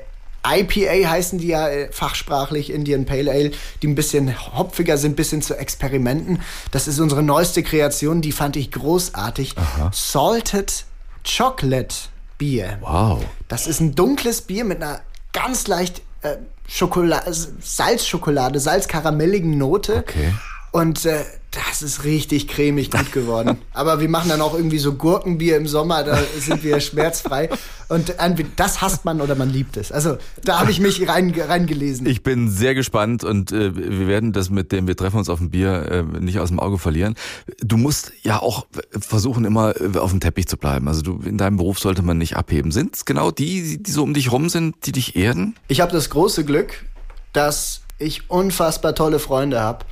IPA 0.46 1.10
heißen 1.10 1.40
die 1.40 1.48
ja 1.48 1.68
äh, 1.68 1.92
fachsprachlich 1.92 2.72
Indian 2.72 3.06
Pale 3.06 3.32
Ale, 3.32 3.52
die 3.82 3.88
ein 3.88 3.96
bisschen 3.96 4.36
hopfiger 4.56 4.98
sind, 4.98 5.16
bis 5.16 5.30
hin 5.30 5.42
zu 5.42 5.56
Experimenten. 5.56 6.42
Das 6.72 6.88
ist 6.88 7.00
unsere 7.00 7.24
neueste 7.24 7.64
Kreation, 7.64 8.22
die 8.22 8.32
fand 8.32 8.56
ich 8.56 8.72
großartig. 8.72 9.56
Aha. 9.58 9.92
Salted 9.94 10.86
Chocolate 11.24 11.96
Bier. 12.38 12.80
Wow. 12.82 13.24
Das 13.48 13.68
ist 13.68 13.80
ein 13.80 13.94
dunkles 13.94 14.42
Bier 14.42 14.66
mit 14.66 14.82
einer 14.82 15.02
ganz 15.34 15.68
leicht 15.68 16.02
äh, 16.24 16.38
Schokolade, 16.68 17.32
Salzschokolade, 17.60 18.60
salzkaramelligen 18.60 19.58
Note. 19.58 19.98
Okay. 19.98 20.34
Und 20.72 21.06
äh, 21.06 21.24
das 21.52 21.82
ist 21.82 22.06
richtig 22.06 22.48
cremig 22.48 22.92
gut 22.92 23.12
geworden. 23.12 23.58
Aber 23.74 24.00
wir 24.00 24.08
machen 24.08 24.30
dann 24.30 24.40
auch 24.40 24.54
irgendwie 24.54 24.80
so 24.80 24.94
Gurkenbier 24.94 25.58
im 25.58 25.68
Sommer, 25.68 26.04
da 26.04 26.18
sind 26.40 26.64
wir 26.64 26.80
schmerzfrei. 26.80 27.50
Und 27.90 28.16
das 28.56 28.82
hasst 28.82 29.04
man 29.04 29.20
oder 29.20 29.36
man 29.36 29.50
liebt 29.50 29.76
es. 29.76 29.92
Also 29.92 30.18
da 30.46 30.62
habe 30.62 30.72
ich 30.72 30.80
mich 30.80 31.06
rein, 31.10 31.34
reingelesen. 31.38 32.08
Ich 32.08 32.24
bin 32.24 32.50
sehr 32.50 32.74
gespannt 32.74 33.26
und 33.26 33.52
äh, 33.52 33.76
wir 33.76 34.08
werden 34.08 34.32
das 34.32 34.50
mit 34.50 34.72
dem, 34.72 34.88
wir 34.88 34.96
treffen 34.96 35.18
uns 35.18 35.28
auf 35.28 35.40
dem 35.40 35.50
Bier, 35.50 35.92
äh, 35.92 36.20
nicht 36.20 36.40
aus 36.40 36.50
dem 36.50 36.60
Auge 36.62 36.78
verlieren. 36.78 37.16
Du 37.60 37.76
musst 37.76 38.14
ja 38.22 38.42
auch 38.42 38.66
versuchen, 38.98 39.44
immer 39.44 39.76
äh, 39.76 39.98
auf 39.98 40.12
dem 40.12 40.22
Teppich 40.22 40.48
zu 40.48 40.56
bleiben. 40.56 40.88
Also 40.88 41.02
du 41.02 41.20
in 41.26 41.38
deinem 41.38 41.58
Beruf 41.58 41.80
sollte 41.80 42.02
man 42.02 42.18
nicht 42.18 42.38
abheben. 42.38 42.72
Sind 42.72 42.96
es 42.96 43.04
genau 43.04 43.30
die, 43.30 43.84
die 43.84 43.92
so 43.92 44.04
um 44.04 44.14
dich 44.14 44.32
rum 44.32 44.48
sind, 44.48 44.86
die 44.86 44.94
dich 44.94 45.18
erden? 45.18 45.56
Ich 45.68 45.82
habe 45.82 45.92
das 45.92 46.10
große 46.10 46.46
Glück, 46.46 46.86
dass 47.34 47.82
ich 48.00 48.30
unfassbar 48.30 48.96
tolle 48.96 49.20
Freunde 49.20 49.60
habe 49.60 49.86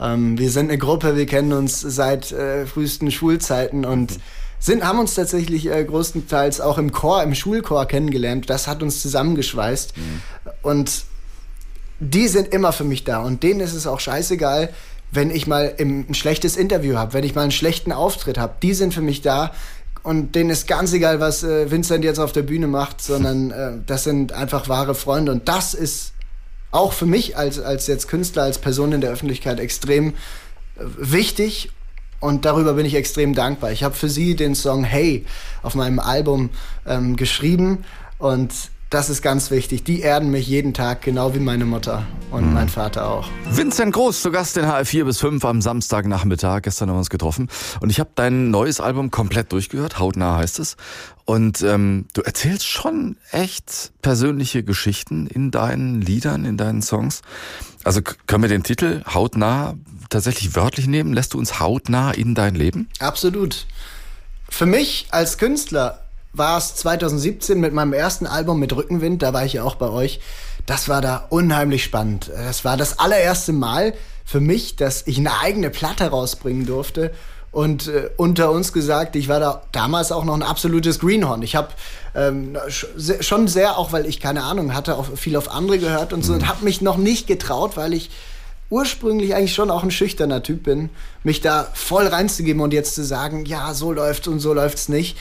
ähm, 0.00 0.38
wir 0.38 0.50
sind 0.50 0.68
eine 0.68 0.78
Gruppe, 0.78 1.16
wir 1.16 1.26
kennen 1.26 1.52
uns 1.52 1.80
seit 1.80 2.32
äh, 2.32 2.66
frühesten 2.66 3.10
Schulzeiten 3.10 3.84
und 3.84 4.12
mhm. 4.12 4.22
sind, 4.58 4.84
haben 4.84 4.98
uns 4.98 5.14
tatsächlich 5.14 5.70
äh, 5.70 5.84
größtenteils 5.84 6.60
auch 6.60 6.78
im 6.78 6.92
Chor, 6.92 7.22
im 7.22 7.34
Schulchor 7.34 7.86
kennengelernt. 7.86 8.48
Das 8.48 8.68
hat 8.68 8.82
uns 8.82 9.02
zusammengeschweißt. 9.02 9.96
Mhm. 9.96 10.20
Und 10.62 11.04
die 12.00 12.28
sind 12.28 12.54
immer 12.54 12.72
für 12.72 12.84
mich 12.84 13.04
da. 13.04 13.20
Und 13.20 13.42
denen 13.42 13.60
ist 13.60 13.74
es 13.74 13.86
auch 13.86 14.00
scheißegal, 14.00 14.70
wenn 15.10 15.30
ich 15.30 15.46
mal 15.46 15.74
im, 15.78 16.06
ein 16.08 16.14
schlechtes 16.14 16.56
Interview 16.56 16.96
habe, 16.96 17.14
wenn 17.14 17.24
ich 17.24 17.34
mal 17.34 17.42
einen 17.42 17.50
schlechten 17.50 17.92
Auftritt 17.92 18.38
habe. 18.38 18.54
Die 18.62 18.74
sind 18.74 18.94
für 18.94 19.00
mich 19.00 19.22
da. 19.22 19.52
Und 20.04 20.34
denen 20.36 20.50
ist 20.50 20.68
ganz 20.68 20.92
egal, 20.92 21.18
was 21.18 21.42
äh, 21.42 21.70
Vincent 21.70 22.04
jetzt 22.04 22.20
auf 22.20 22.32
der 22.32 22.42
Bühne 22.42 22.68
macht, 22.68 23.02
sondern 23.02 23.50
äh, 23.50 23.72
das 23.84 24.04
sind 24.04 24.32
einfach 24.32 24.68
wahre 24.68 24.94
Freunde. 24.94 25.32
Und 25.32 25.48
das 25.48 25.74
ist 25.74 26.12
auch 26.70 26.92
für 26.92 27.06
mich 27.06 27.36
als, 27.36 27.58
als 27.58 27.86
jetzt 27.86 28.08
Künstler, 28.08 28.42
als 28.42 28.58
Person 28.58 28.92
in 28.92 29.00
der 29.00 29.10
Öffentlichkeit 29.10 29.60
extrem 29.60 30.10
äh, 30.10 30.12
wichtig 30.98 31.70
und 32.20 32.44
darüber 32.44 32.74
bin 32.74 32.84
ich 32.84 32.94
extrem 32.94 33.34
dankbar. 33.34 33.70
Ich 33.70 33.84
habe 33.84 33.94
für 33.94 34.08
sie 34.08 34.34
den 34.34 34.54
Song 34.54 34.84
Hey 34.84 35.24
auf 35.62 35.74
meinem 35.74 36.00
Album 36.00 36.50
ähm, 36.86 37.16
geschrieben 37.16 37.84
und 38.18 38.52
das 38.90 39.10
ist 39.10 39.20
ganz 39.20 39.50
wichtig. 39.50 39.84
Die 39.84 40.00
erden 40.00 40.30
mich 40.30 40.46
jeden 40.46 40.72
Tag, 40.72 41.02
genau 41.02 41.34
wie 41.34 41.40
meine 41.40 41.66
Mutter 41.66 42.06
und 42.30 42.46
mhm. 42.46 42.54
mein 42.54 42.68
Vater 42.68 43.08
auch. 43.08 43.28
Vincent 43.50 43.92
Groß, 43.92 44.22
zu 44.22 44.30
Gast 44.30 44.56
in 44.56 44.64
HR4 44.64 45.04
bis 45.04 45.18
5 45.18 45.44
am 45.44 45.60
Samstagnachmittag. 45.60 46.62
Gestern 46.62 46.88
haben 46.88 46.96
wir 46.96 47.00
uns 47.00 47.10
getroffen. 47.10 47.48
Und 47.80 47.90
ich 47.90 48.00
habe 48.00 48.10
dein 48.14 48.50
neues 48.50 48.80
Album 48.80 49.10
komplett 49.10 49.52
durchgehört. 49.52 49.98
Hautnah 49.98 50.36
heißt 50.36 50.58
es. 50.58 50.76
Und 51.26 51.60
ähm, 51.60 52.06
du 52.14 52.22
erzählst 52.22 52.66
schon 52.66 53.18
echt 53.30 53.92
persönliche 54.00 54.62
Geschichten 54.62 55.26
in 55.26 55.50
deinen 55.50 56.00
Liedern, 56.00 56.46
in 56.46 56.56
deinen 56.56 56.80
Songs. 56.80 57.20
Also 57.84 58.00
können 58.26 58.42
wir 58.42 58.48
den 58.48 58.62
Titel 58.62 59.02
Hautnah 59.06 59.74
tatsächlich 60.08 60.56
wörtlich 60.56 60.86
nehmen? 60.86 61.12
Lässt 61.12 61.34
du 61.34 61.38
uns 61.38 61.60
hautnah 61.60 62.12
in 62.12 62.34
dein 62.34 62.54
Leben? 62.54 62.88
Absolut. 63.00 63.66
Für 64.48 64.64
mich 64.64 65.08
als 65.10 65.36
Künstler 65.36 66.07
war 66.32 66.58
es 66.58 66.74
2017 66.76 67.58
mit 67.58 67.72
meinem 67.72 67.92
ersten 67.92 68.26
Album 68.26 68.58
mit 68.58 68.74
Rückenwind, 68.74 69.22
da 69.22 69.32
war 69.32 69.44
ich 69.44 69.54
ja 69.54 69.64
auch 69.64 69.76
bei 69.76 69.88
euch, 69.88 70.20
das 70.66 70.88
war 70.88 71.00
da 71.00 71.26
unheimlich 71.30 71.82
spannend. 71.82 72.30
Das 72.34 72.64
war 72.64 72.76
das 72.76 72.98
allererste 72.98 73.52
Mal 73.52 73.94
für 74.24 74.40
mich, 74.40 74.76
dass 74.76 75.06
ich 75.06 75.18
eine 75.18 75.40
eigene 75.40 75.70
Platte 75.70 76.08
rausbringen 76.08 76.66
durfte. 76.66 77.12
Und 77.50 77.88
äh, 77.88 78.10
unter 78.18 78.50
uns 78.50 78.74
gesagt, 78.74 79.16
ich 79.16 79.28
war 79.28 79.40
da 79.40 79.62
damals 79.72 80.12
auch 80.12 80.24
noch 80.24 80.34
ein 80.34 80.42
absolutes 80.42 80.98
Greenhorn. 80.98 81.40
Ich 81.40 81.56
habe 81.56 81.68
ähm, 82.14 82.58
schon 83.20 83.48
sehr, 83.48 83.78
auch 83.78 83.92
weil 83.92 84.04
ich 84.04 84.20
keine 84.20 84.42
Ahnung 84.42 84.74
hatte, 84.74 84.96
auch 84.98 85.06
viel 85.16 85.34
auf 85.34 85.50
andere 85.50 85.78
gehört 85.78 86.12
und 86.12 86.22
so, 86.22 86.34
und 86.34 86.46
habe 86.46 86.64
mich 86.64 86.82
noch 86.82 86.98
nicht 86.98 87.26
getraut, 87.26 87.78
weil 87.78 87.94
ich 87.94 88.10
ursprünglich 88.68 89.34
eigentlich 89.34 89.54
schon 89.54 89.70
auch 89.70 89.82
ein 89.82 89.90
schüchterner 89.90 90.42
Typ 90.42 90.64
bin, 90.64 90.90
mich 91.24 91.40
da 91.40 91.68
voll 91.72 92.06
reinzugeben 92.06 92.60
und 92.60 92.74
jetzt 92.74 92.94
zu 92.94 93.02
sagen, 93.02 93.46
ja, 93.46 93.72
so 93.72 93.92
läuft's 93.92 94.28
und 94.28 94.40
so 94.40 94.52
läuft's 94.52 94.90
nicht. 94.90 95.16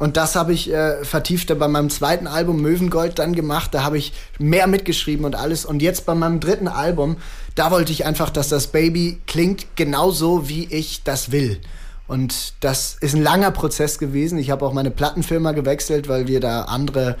Und 0.00 0.16
das 0.16 0.34
habe 0.34 0.54
ich 0.54 0.72
äh, 0.72 1.04
vertiefter 1.04 1.54
bei 1.54 1.68
meinem 1.68 1.90
zweiten 1.90 2.26
Album 2.26 2.62
Möwengold 2.62 3.18
dann 3.18 3.34
gemacht. 3.34 3.74
Da 3.74 3.82
habe 3.82 3.98
ich 3.98 4.14
mehr 4.38 4.66
mitgeschrieben 4.66 5.26
und 5.26 5.34
alles. 5.34 5.66
Und 5.66 5.82
jetzt 5.82 6.06
bei 6.06 6.14
meinem 6.14 6.40
dritten 6.40 6.68
Album, 6.68 7.18
da 7.54 7.70
wollte 7.70 7.92
ich 7.92 8.06
einfach, 8.06 8.30
dass 8.30 8.48
das 8.48 8.68
Baby 8.68 9.20
klingt 9.26 9.76
genauso, 9.76 10.48
wie 10.48 10.64
ich 10.72 11.02
das 11.04 11.32
will. 11.32 11.60
Und 12.08 12.54
das 12.60 12.96
ist 13.02 13.14
ein 13.14 13.22
langer 13.22 13.50
Prozess 13.50 13.98
gewesen. 13.98 14.38
Ich 14.38 14.50
habe 14.50 14.64
auch 14.64 14.72
meine 14.72 14.90
Plattenfirma 14.90 15.52
gewechselt, 15.52 16.08
weil 16.08 16.26
wir 16.26 16.40
da 16.40 16.62
andere 16.62 17.18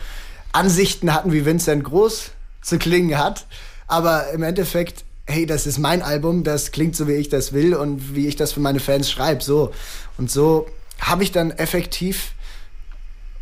Ansichten 0.52 1.12
hatten, 1.12 1.32
wie 1.32 1.44
Vincent 1.44 1.84
Groß 1.84 2.30
zu 2.62 2.78
klingen 2.78 3.18
hat. 3.18 3.44
Aber 3.88 4.30
im 4.30 4.42
Endeffekt 4.42 5.04
hey, 5.26 5.46
das 5.46 5.66
ist 5.66 5.78
mein 5.78 6.02
Album, 6.02 6.44
das 6.44 6.72
klingt 6.72 6.96
so, 6.96 7.06
wie 7.06 7.12
ich 7.12 7.28
das 7.28 7.52
will 7.52 7.74
und 7.74 8.16
wie 8.16 8.26
ich 8.26 8.36
das 8.36 8.52
für 8.52 8.60
meine 8.60 8.80
Fans 8.80 9.08
schreibe. 9.10 9.44
So. 9.44 9.70
Und 10.18 10.30
so 10.30 10.66
habe 10.98 11.22
ich 11.22 11.30
dann 11.30 11.50
effektiv 11.52 12.32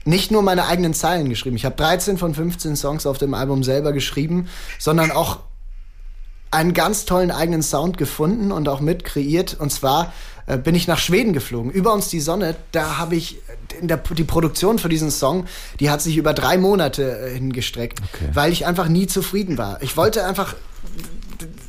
nicht 0.09 0.31
nur 0.31 0.43
meine 0.43 0.67
eigenen 0.67 0.95
Zeilen 0.95 1.29
geschrieben. 1.29 1.57
Ich 1.57 1.65
habe 1.65 1.77
13 1.77 2.19
von 2.19 2.35
15 2.35 2.77
Songs 2.77 3.07
auf 3.07 3.19
dem 3.19 3.35
Album 3.35 3.63
selber 3.63 3.93
geschrieben, 3.93 4.49
sondern 4.79 5.11
auch 5.11 5.41
einen 6.51 6.73
ganz 6.73 7.05
tollen 7.05 7.31
eigenen 7.31 7.63
Sound 7.63 7.99
gefunden 7.99 8.51
und 8.51 8.69
auch 8.69 8.81
mit 8.81 9.05
kreiert. 9.05 9.57
Und 9.59 9.71
zwar 9.71 10.15
äh, 10.47 10.57
bin 10.57 10.75
ich 10.75 10.89
nach 10.89 10.99
Schweden 10.99 11.35
geflogen. 11.35 11.71
Über 11.71 11.93
uns 11.93 12.09
die 12.09 12.21
Sonne, 12.21 12.57
da 12.73 12.97
habe 12.97 13.17
ich 13.17 13.39
der, 13.83 13.99
die 13.99 14.25
Produktion 14.25 14.79
für 14.79 14.89
diesen 14.89 15.11
Song, 15.11 15.45
die 15.79 15.91
hat 15.91 16.01
sich 16.01 16.17
über 16.17 16.33
drei 16.33 16.57
Monate 16.57 17.19
äh, 17.19 17.35
hingestreckt, 17.35 18.01
okay. 18.01 18.31
weil 18.33 18.51
ich 18.51 18.65
einfach 18.65 18.89
nie 18.89 19.07
zufrieden 19.07 19.59
war. 19.59 19.83
Ich 19.83 19.97
wollte 19.99 20.25
einfach 20.25 20.55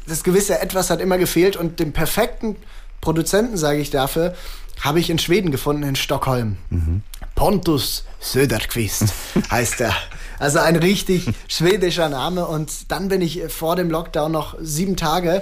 das 0.08 0.24
gewisse 0.24 0.60
Etwas 0.60 0.90
hat 0.90 1.02
immer 1.02 1.18
gefehlt 1.18 1.56
und 1.56 1.80
den 1.80 1.94
perfekten 1.94 2.56
Produzenten, 3.02 3.58
sage 3.58 3.80
ich 3.80 3.92
dafür, 3.92 4.34
habe 4.82 5.00
ich 5.00 5.10
in 5.10 5.20
Schweden 5.20 5.52
gefunden, 5.52 5.84
in 5.84 5.96
Stockholm. 5.96 6.58
Mhm. 6.70 7.04
Pontus 7.40 8.04
Söderqvist 8.20 9.14
heißt 9.50 9.80
er. 9.80 9.96
Also 10.40 10.60
ein 10.60 10.76
richtig 10.76 11.26
schwedischer 11.48 12.10
Name. 12.10 12.46
Und 12.46 12.92
dann 12.92 13.08
bin 13.08 13.22
ich 13.22 13.44
vor 13.48 13.78
dem 13.78 13.90
Lockdown 13.90 14.30
noch 14.30 14.58
sieben 14.60 14.98
Tage 14.98 15.42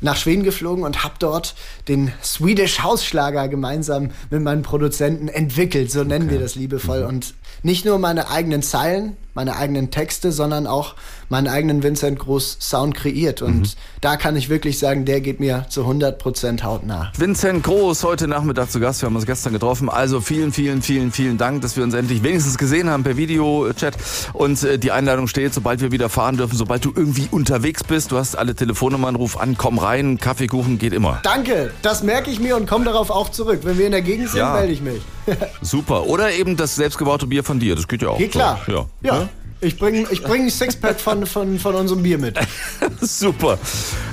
nach 0.00 0.16
Schweden 0.16 0.44
geflogen 0.44 0.84
und 0.84 1.04
habe 1.04 1.14
dort 1.18 1.54
den 1.88 2.12
Swedish 2.22 2.80
Hausschlager 2.82 3.48
gemeinsam 3.48 4.10
mit 4.30 4.42
meinen 4.42 4.62
Produzenten 4.62 5.28
entwickelt, 5.28 5.90
so 5.90 6.04
nennen 6.04 6.26
okay. 6.26 6.34
wir 6.34 6.40
das 6.40 6.54
liebevoll. 6.54 7.02
Mhm. 7.02 7.08
Und 7.08 7.34
nicht 7.62 7.84
nur 7.84 7.98
meine 7.98 8.30
eigenen 8.30 8.62
Zeilen, 8.62 9.16
meine 9.34 9.56
eigenen 9.56 9.90
Texte, 9.90 10.32
sondern 10.32 10.66
auch 10.66 10.94
meinen 11.28 11.46
eigenen 11.46 11.82
Vincent 11.82 12.18
Groß 12.18 12.58
Sound 12.60 12.94
kreiert. 12.94 13.40
Und 13.40 13.60
mhm. 13.60 13.68
da 14.00 14.16
kann 14.16 14.34
ich 14.34 14.48
wirklich 14.48 14.78
sagen, 14.78 15.04
der 15.04 15.20
geht 15.20 15.38
mir 15.38 15.66
zu 15.68 15.82
100% 15.82 16.62
hautnah. 16.62 17.12
Vincent 17.16 17.62
Groß, 17.62 18.02
heute 18.02 18.26
Nachmittag 18.26 18.70
zu 18.70 18.80
Gast. 18.80 19.00
Wir 19.02 19.06
haben 19.06 19.14
uns 19.14 19.26
gestern 19.26 19.52
getroffen. 19.52 19.88
Also 19.88 20.20
vielen, 20.20 20.52
vielen, 20.52 20.82
vielen, 20.82 21.12
vielen 21.12 21.38
Dank, 21.38 21.62
dass 21.62 21.76
wir 21.76 21.84
uns 21.84 21.94
endlich 21.94 22.22
wenigstens 22.24 22.58
gesehen 22.58 22.90
haben 22.90 23.04
per 23.04 23.16
Videochat. 23.16 23.96
Und 24.32 24.62
äh, 24.64 24.78
die 24.78 24.90
Einladung 24.90 25.28
steht, 25.28 25.54
sobald 25.54 25.80
wir 25.80 25.92
wieder 25.92 26.08
fahren 26.08 26.36
dürfen, 26.36 26.56
sobald 26.56 26.84
du 26.84 26.92
irgendwie 26.94 27.28
unterwegs 27.30 27.84
bist. 27.84 28.10
Du 28.10 28.16
hast 28.16 28.36
alle 28.36 28.54
Telefonnummern, 28.54 29.14
ruf 29.14 29.36
an, 29.36 29.56
komm 29.56 29.78
rein. 29.78 29.87
Kaffeekuchen 30.18 30.78
geht 30.78 30.92
immer. 30.92 31.20
Danke, 31.22 31.72
das 31.82 32.02
merke 32.02 32.30
ich 32.30 32.40
mir 32.40 32.56
und 32.56 32.68
komme 32.68 32.84
darauf 32.84 33.10
auch 33.10 33.30
zurück. 33.30 33.60
Wenn 33.62 33.78
wir 33.78 33.86
in 33.86 33.92
der 33.92 34.02
Gegend 34.02 34.28
sind, 34.28 34.40
ja. 34.40 34.52
melde 34.52 34.72
ich 34.72 34.82
mich. 34.82 35.00
Super. 35.62 36.06
Oder 36.06 36.32
eben 36.32 36.56
das 36.56 36.76
selbstgebaute 36.76 37.26
Bier 37.26 37.42
von 37.42 37.58
dir. 37.58 37.74
Das 37.74 37.88
geht 37.88 38.02
ja 38.02 38.10
auch. 38.10 38.18
Geht 38.18 38.32
klar. 38.32 38.60
Ja. 38.66 38.86
ja. 39.02 39.28
Ich 39.60 39.76
bringe 39.76 40.06
ich 40.10 40.22
bring 40.22 40.42
ein 40.42 40.50
Sixpack 40.50 41.00
von, 41.00 41.26
von, 41.26 41.58
von 41.58 41.74
unserem 41.74 42.04
Bier 42.04 42.16
mit. 42.18 42.38
Super. 43.00 43.58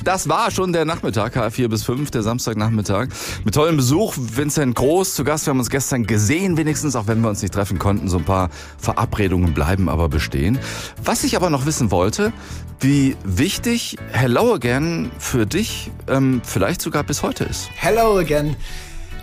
Das 0.03 0.27
war 0.27 0.49
schon 0.49 0.73
der 0.73 0.85
Nachmittag, 0.85 1.37
H4 1.37 1.67
bis 1.67 1.83
5, 1.83 2.09
der 2.09 2.23
Samstagnachmittag. 2.23 3.09
Mit 3.43 3.53
tollem 3.53 3.77
Besuch. 3.77 4.15
Vincent 4.17 4.75
Groß 4.75 5.13
zu 5.13 5.23
Gast. 5.23 5.45
Wir 5.45 5.51
haben 5.51 5.59
uns 5.59 5.69
gestern 5.69 6.07
gesehen, 6.07 6.57
wenigstens, 6.57 6.95
auch 6.95 7.05
wenn 7.05 7.21
wir 7.21 7.29
uns 7.29 7.43
nicht 7.43 7.53
treffen 7.53 7.77
konnten. 7.77 8.09
So 8.09 8.17
ein 8.17 8.25
paar 8.25 8.49
Verabredungen 8.79 9.53
bleiben 9.53 9.87
aber 9.87 10.09
bestehen. 10.09 10.57
Was 11.03 11.23
ich 11.23 11.35
aber 11.35 11.51
noch 11.51 11.67
wissen 11.67 11.91
wollte, 11.91 12.33
wie 12.79 13.15
wichtig 13.23 13.97
Hello 14.11 14.53
Again 14.53 15.11
für 15.19 15.45
dich 15.45 15.91
ähm, 16.07 16.41
vielleicht 16.43 16.81
sogar 16.81 17.03
bis 17.03 17.23
heute 17.23 17.43
ist. 17.43 17.69
Hello 17.75 18.17
Again. 18.17 18.55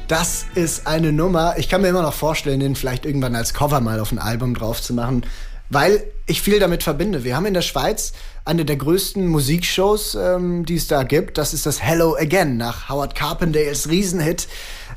Das 0.08 0.46
ist 0.54 0.86
eine 0.86 1.12
Nummer. 1.12 1.54
Ich 1.58 1.68
kann 1.68 1.82
mir 1.82 1.88
immer 1.88 2.02
noch 2.02 2.14
vorstellen, 2.14 2.60
den 2.60 2.76
vielleicht 2.76 3.06
irgendwann 3.06 3.34
als 3.34 3.54
Cover 3.54 3.80
mal 3.80 4.00
auf 4.00 4.12
ein 4.12 4.18
Album 4.18 4.54
drauf 4.54 4.82
zu 4.82 4.94
machen 4.94 5.24
weil 5.72 6.04
ich 6.26 6.42
viel 6.42 6.60
damit 6.60 6.82
verbinde. 6.82 7.24
Wir 7.24 7.34
haben 7.34 7.46
in 7.46 7.54
der 7.54 7.62
Schweiz 7.62 8.12
eine 8.44 8.64
der 8.64 8.76
größten 8.76 9.26
Musikshows, 9.26 10.14
ähm, 10.14 10.66
die 10.66 10.76
es 10.76 10.86
da 10.86 11.02
gibt. 11.02 11.38
Das 11.38 11.54
ist 11.54 11.64
das 11.64 11.82
Hello 11.82 12.14
Again, 12.14 12.58
nach 12.58 12.90
Howard 12.90 13.14
Carpendales 13.14 13.88
Riesenhit 13.88 14.48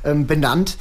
ähm, 0.04 0.26
benannt. 0.26 0.76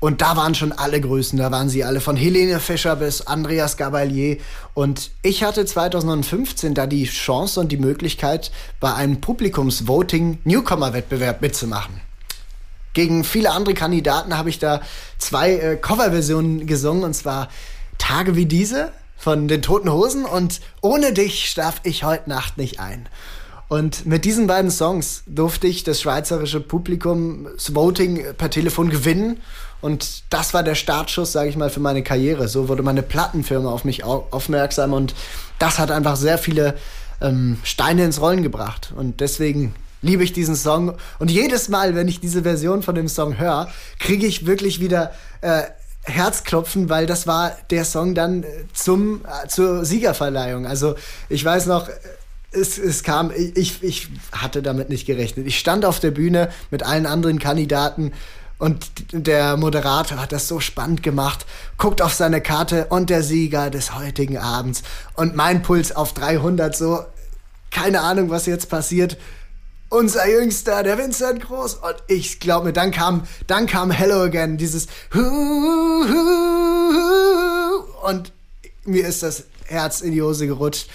Und 0.00 0.20
da 0.20 0.36
waren 0.36 0.54
schon 0.54 0.72
alle 0.72 1.00
Größen. 1.00 1.38
Da 1.38 1.50
waren 1.50 1.68
sie 1.68 1.82
alle 1.82 2.00
von 2.00 2.16
Helene 2.16 2.60
Fischer 2.60 2.96
bis 2.96 3.26
Andreas 3.26 3.76
Gabalier. 3.76 4.38
Und 4.74 5.10
ich 5.22 5.42
hatte 5.42 5.66
2015 5.66 6.74
da 6.74 6.86
die 6.86 7.04
Chance 7.04 7.58
und 7.58 7.72
die 7.72 7.78
Möglichkeit, 7.78 8.52
bei 8.78 8.94
einem 8.94 9.20
Publikumsvoting 9.20 10.38
Newcomer-Wettbewerb 10.44 11.42
mitzumachen. 11.42 12.00
Gegen 12.94 13.24
viele 13.24 13.50
andere 13.50 13.74
Kandidaten 13.74 14.36
habe 14.38 14.50
ich 14.50 14.60
da 14.60 14.82
zwei 15.18 15.52
äh, 15.54 15.76
Coverversionen 15.76 16.66
gesungen. 16.66 17.02
Und 17.02 17.14
zwar 17.14 17.48
Tage 17.98 18.36
wie 18.36 18.46
diese 18.46 18.92
von 19.16 19.48
den 19.48 19.62
Toten 19.62 19.90
Hosen 19.90 20.24
und 20.24 20.60
Ohne 20.80 21.12
dich 21.12 21.50
schlaf 21.50 21.80
ich 21.82 22.04
heute 22.04 22.30
Nacht 22.30 22.56
nicht 22.56 22.78
ein. 22.78 23.08
Und 23.68 24.06
mit 24.06 24.24
diesen 24.24 24.46
beiden 24.46 24.70
Songs 24.70 25.22
durfte 25.26 25.66
ich 25.66 25.84
das 25.84 26.00
schweizerische 26.00 26.60
Publikum 26.60 27.46
das 27.54 27.74
Voting 27.74 28.24
per 28.36 28.50
Telefon 28.50 28.88
gewinnen. 28.88 29.40
Und 29.80 30.22
das 30.30 30.54
war 30.54 30.62
der 30.62 30.74
Startschuss, 30.74 31.32
sage 31.32 31.50
ich 31.50 31.56
mal, 31.56 31.70
für 31.70 31.80
meine 31.80 32.02
Karriere. 32.02 32.48
So 32.48 32.68
wurde 32.68 32.82
meine 32.82 33.02
Plattenfirma 33.02 33.70
auf 33.70 33.84
mich 33.84 34.04
aufmerksam 34.04 34.92
und 34.92 35.14
das 35.58 35.78
hat 35.78 35.90
einfach 35.90 36.16
sehr 36.16 36.38
viele 36.38 36.76
ähm, 37.20 37.58
Steine 37.62 38.04
ins 38.04 38.20
Rollen 38.20 38.42
gebracht. 38.42 38.92
Und 38.96 39.20
deswegen 39.20 39.74
liebe 40.02 40.24
ich 40.24 40.32
diesen 40.32 40.56
Song. 40.56 40.94
Und 41.18 41.30
jedes 41.30 41.68
Mal, 41.68 41.94
wenn 41.94 42.08
ich 42.08 42.20
diese 42.20 42.42
Version 42.42 42.82
von 42.82 42.94
dem 42.94 43.08
Song 43.08 43.38
höre, 43.38 43.68
kriege 43.98 44.26
ich 44.26 44.46
wirklich 44.46 44.80
wieder 44.80 45.12
äh, 45.42 45.62
Herzklopfen, 46.02 46.88
weil 46.88 47.06
das 47.06 47.26
war 47.26 47.52
der 47.70 47.84
Song 47.84 48.14
dann 48.14 48.42
äh, 48.42 48.46
zum, 48.72 49.20
äh, 49.24 49.48
zur 49.48 49.84
Siegerverleihung. 49.84 50.66
Also 50.66 50.94
ich 51.28 51.44
weiß 51.44 51.66
noch, 51.66 51.88
es, 52.50 52.78
es 52.78 53.02
kam, 53.02 53.30
ich, 53.34 53.82
ich 53.82 54.08
hatte 54.32 54.62
damit 54.62 54.88
nicht 54.88 55.06
gerechnet. 55.06 55.46
Ich 55.46 55.58
stand 55.58 55.84
auf 55.84 56.00
der 56.00 56.10
Bühne 56.10 56.50
mit 56.70 56.82
allen 56.82 57.06
anderen 57.06 57.38
Kandidaten 57.38 58.12
und 58.58 58.86
der 59.12 59.56
Moderator 59.56 60.20
hat 60.20 60.32
das 60.32 60.48
so 60.48 60.58
spannend 60.58 61.02
gemacht, 61.02 61.46
guckt 61.76 62.02
auf 62.02 62.14
seine 62.14 62.40
Karte 62.40 62.86
und 62.86 63.10
der 63.10 63.22
Sieger 63.22 63.70
des 63.70 63.94
heutigen 63.94 64.38
Abends 64.38 64.82
und 65.14 65.36
mein 65.36 65.62
Puls 65.62 65.94
auf 65.94 66.12
300 66.12 66.74
so, 66.74 67.00
keine 67.70 68.00
Ahnung, 68.00 68.30
was 68.30 68.46
jetzt 68.46 68.68
passiert 68.68 69.16
unser 69.90 70.28
Jüngster, 70.28 70.82
der 70.82 70.98
Vincent 70.98 71.40
Groß. 71.40 71.74
Und 71.76 71.94
ich 72.08 72.40
glaube 72.40 72.66
mir, 72.66 72.72
dann 72.72 72.90
kam, 72.90 73.26
dann 73.46 73.66
kam 73.66 73.90
Hello 73.90 74.22
Again, 74.22 74.58
dieses 74.58 74.86
und 78.02 78.32
mir 78.84 79.06
ist 79.06 79.22
das 79.22 79.44
Herz 79.64 80.00
in 80.00 80.12
die 80.12 80.22
Hose 80.22 80.46
gerutscht. 80.46 80.88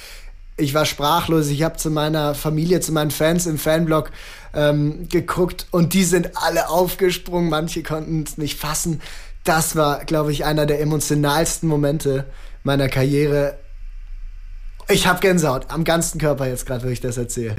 Ich 0.56 0.74
war 0.74 0.86
sprachlos. 0.86 1.48
Ich 1.48 1.64
habe 1.64 1.78
zu 1.78 1.90
meiner 1.90 2.36
Familie, 2.36 2.80
zu 2.80 2.92
meinen 2.92 3.12
Fans 3.12 3.48
im 3.48 3.58
Fanblog 3.58 4.12
ähm, 4.54 5.10
geguckt 5.10 5.68
und 5.72 5.94
die 5.94 6.04
sind 6.04 6.38
alle 6.38 6.70
aufgesprungen. 6.70 7.50
Manche 7.50 7.82
konnten 7.82 8.24
es 8.24 8.38
nicht 8.38 8.60
fassen. 8.60 9.02
Das 9.44 9.76
war, 9.76 10.06
glaube 10.06 10.32
ich, 10.32 10.46
einer 10.46 10.66
der 10.66 10.80
emotionalsten 10.80 11.68
Momente 11.68 12.26
meiner 12.64 12.88
Karriere. 12.88 13.58
Ich 14.90 15.08
habe 15.08 15.20
Gänsehaut 15.20 15.70
am 15.70 15.84
ganzen 15.84 16.20
Körper 16.20 16.48
jetzt 16.48 16.66
gerade, 16.66 16.86
wo 16.86 16.90
ich 16.90 17.02
das 17.02 17.18
erzähle. 17.18 17.56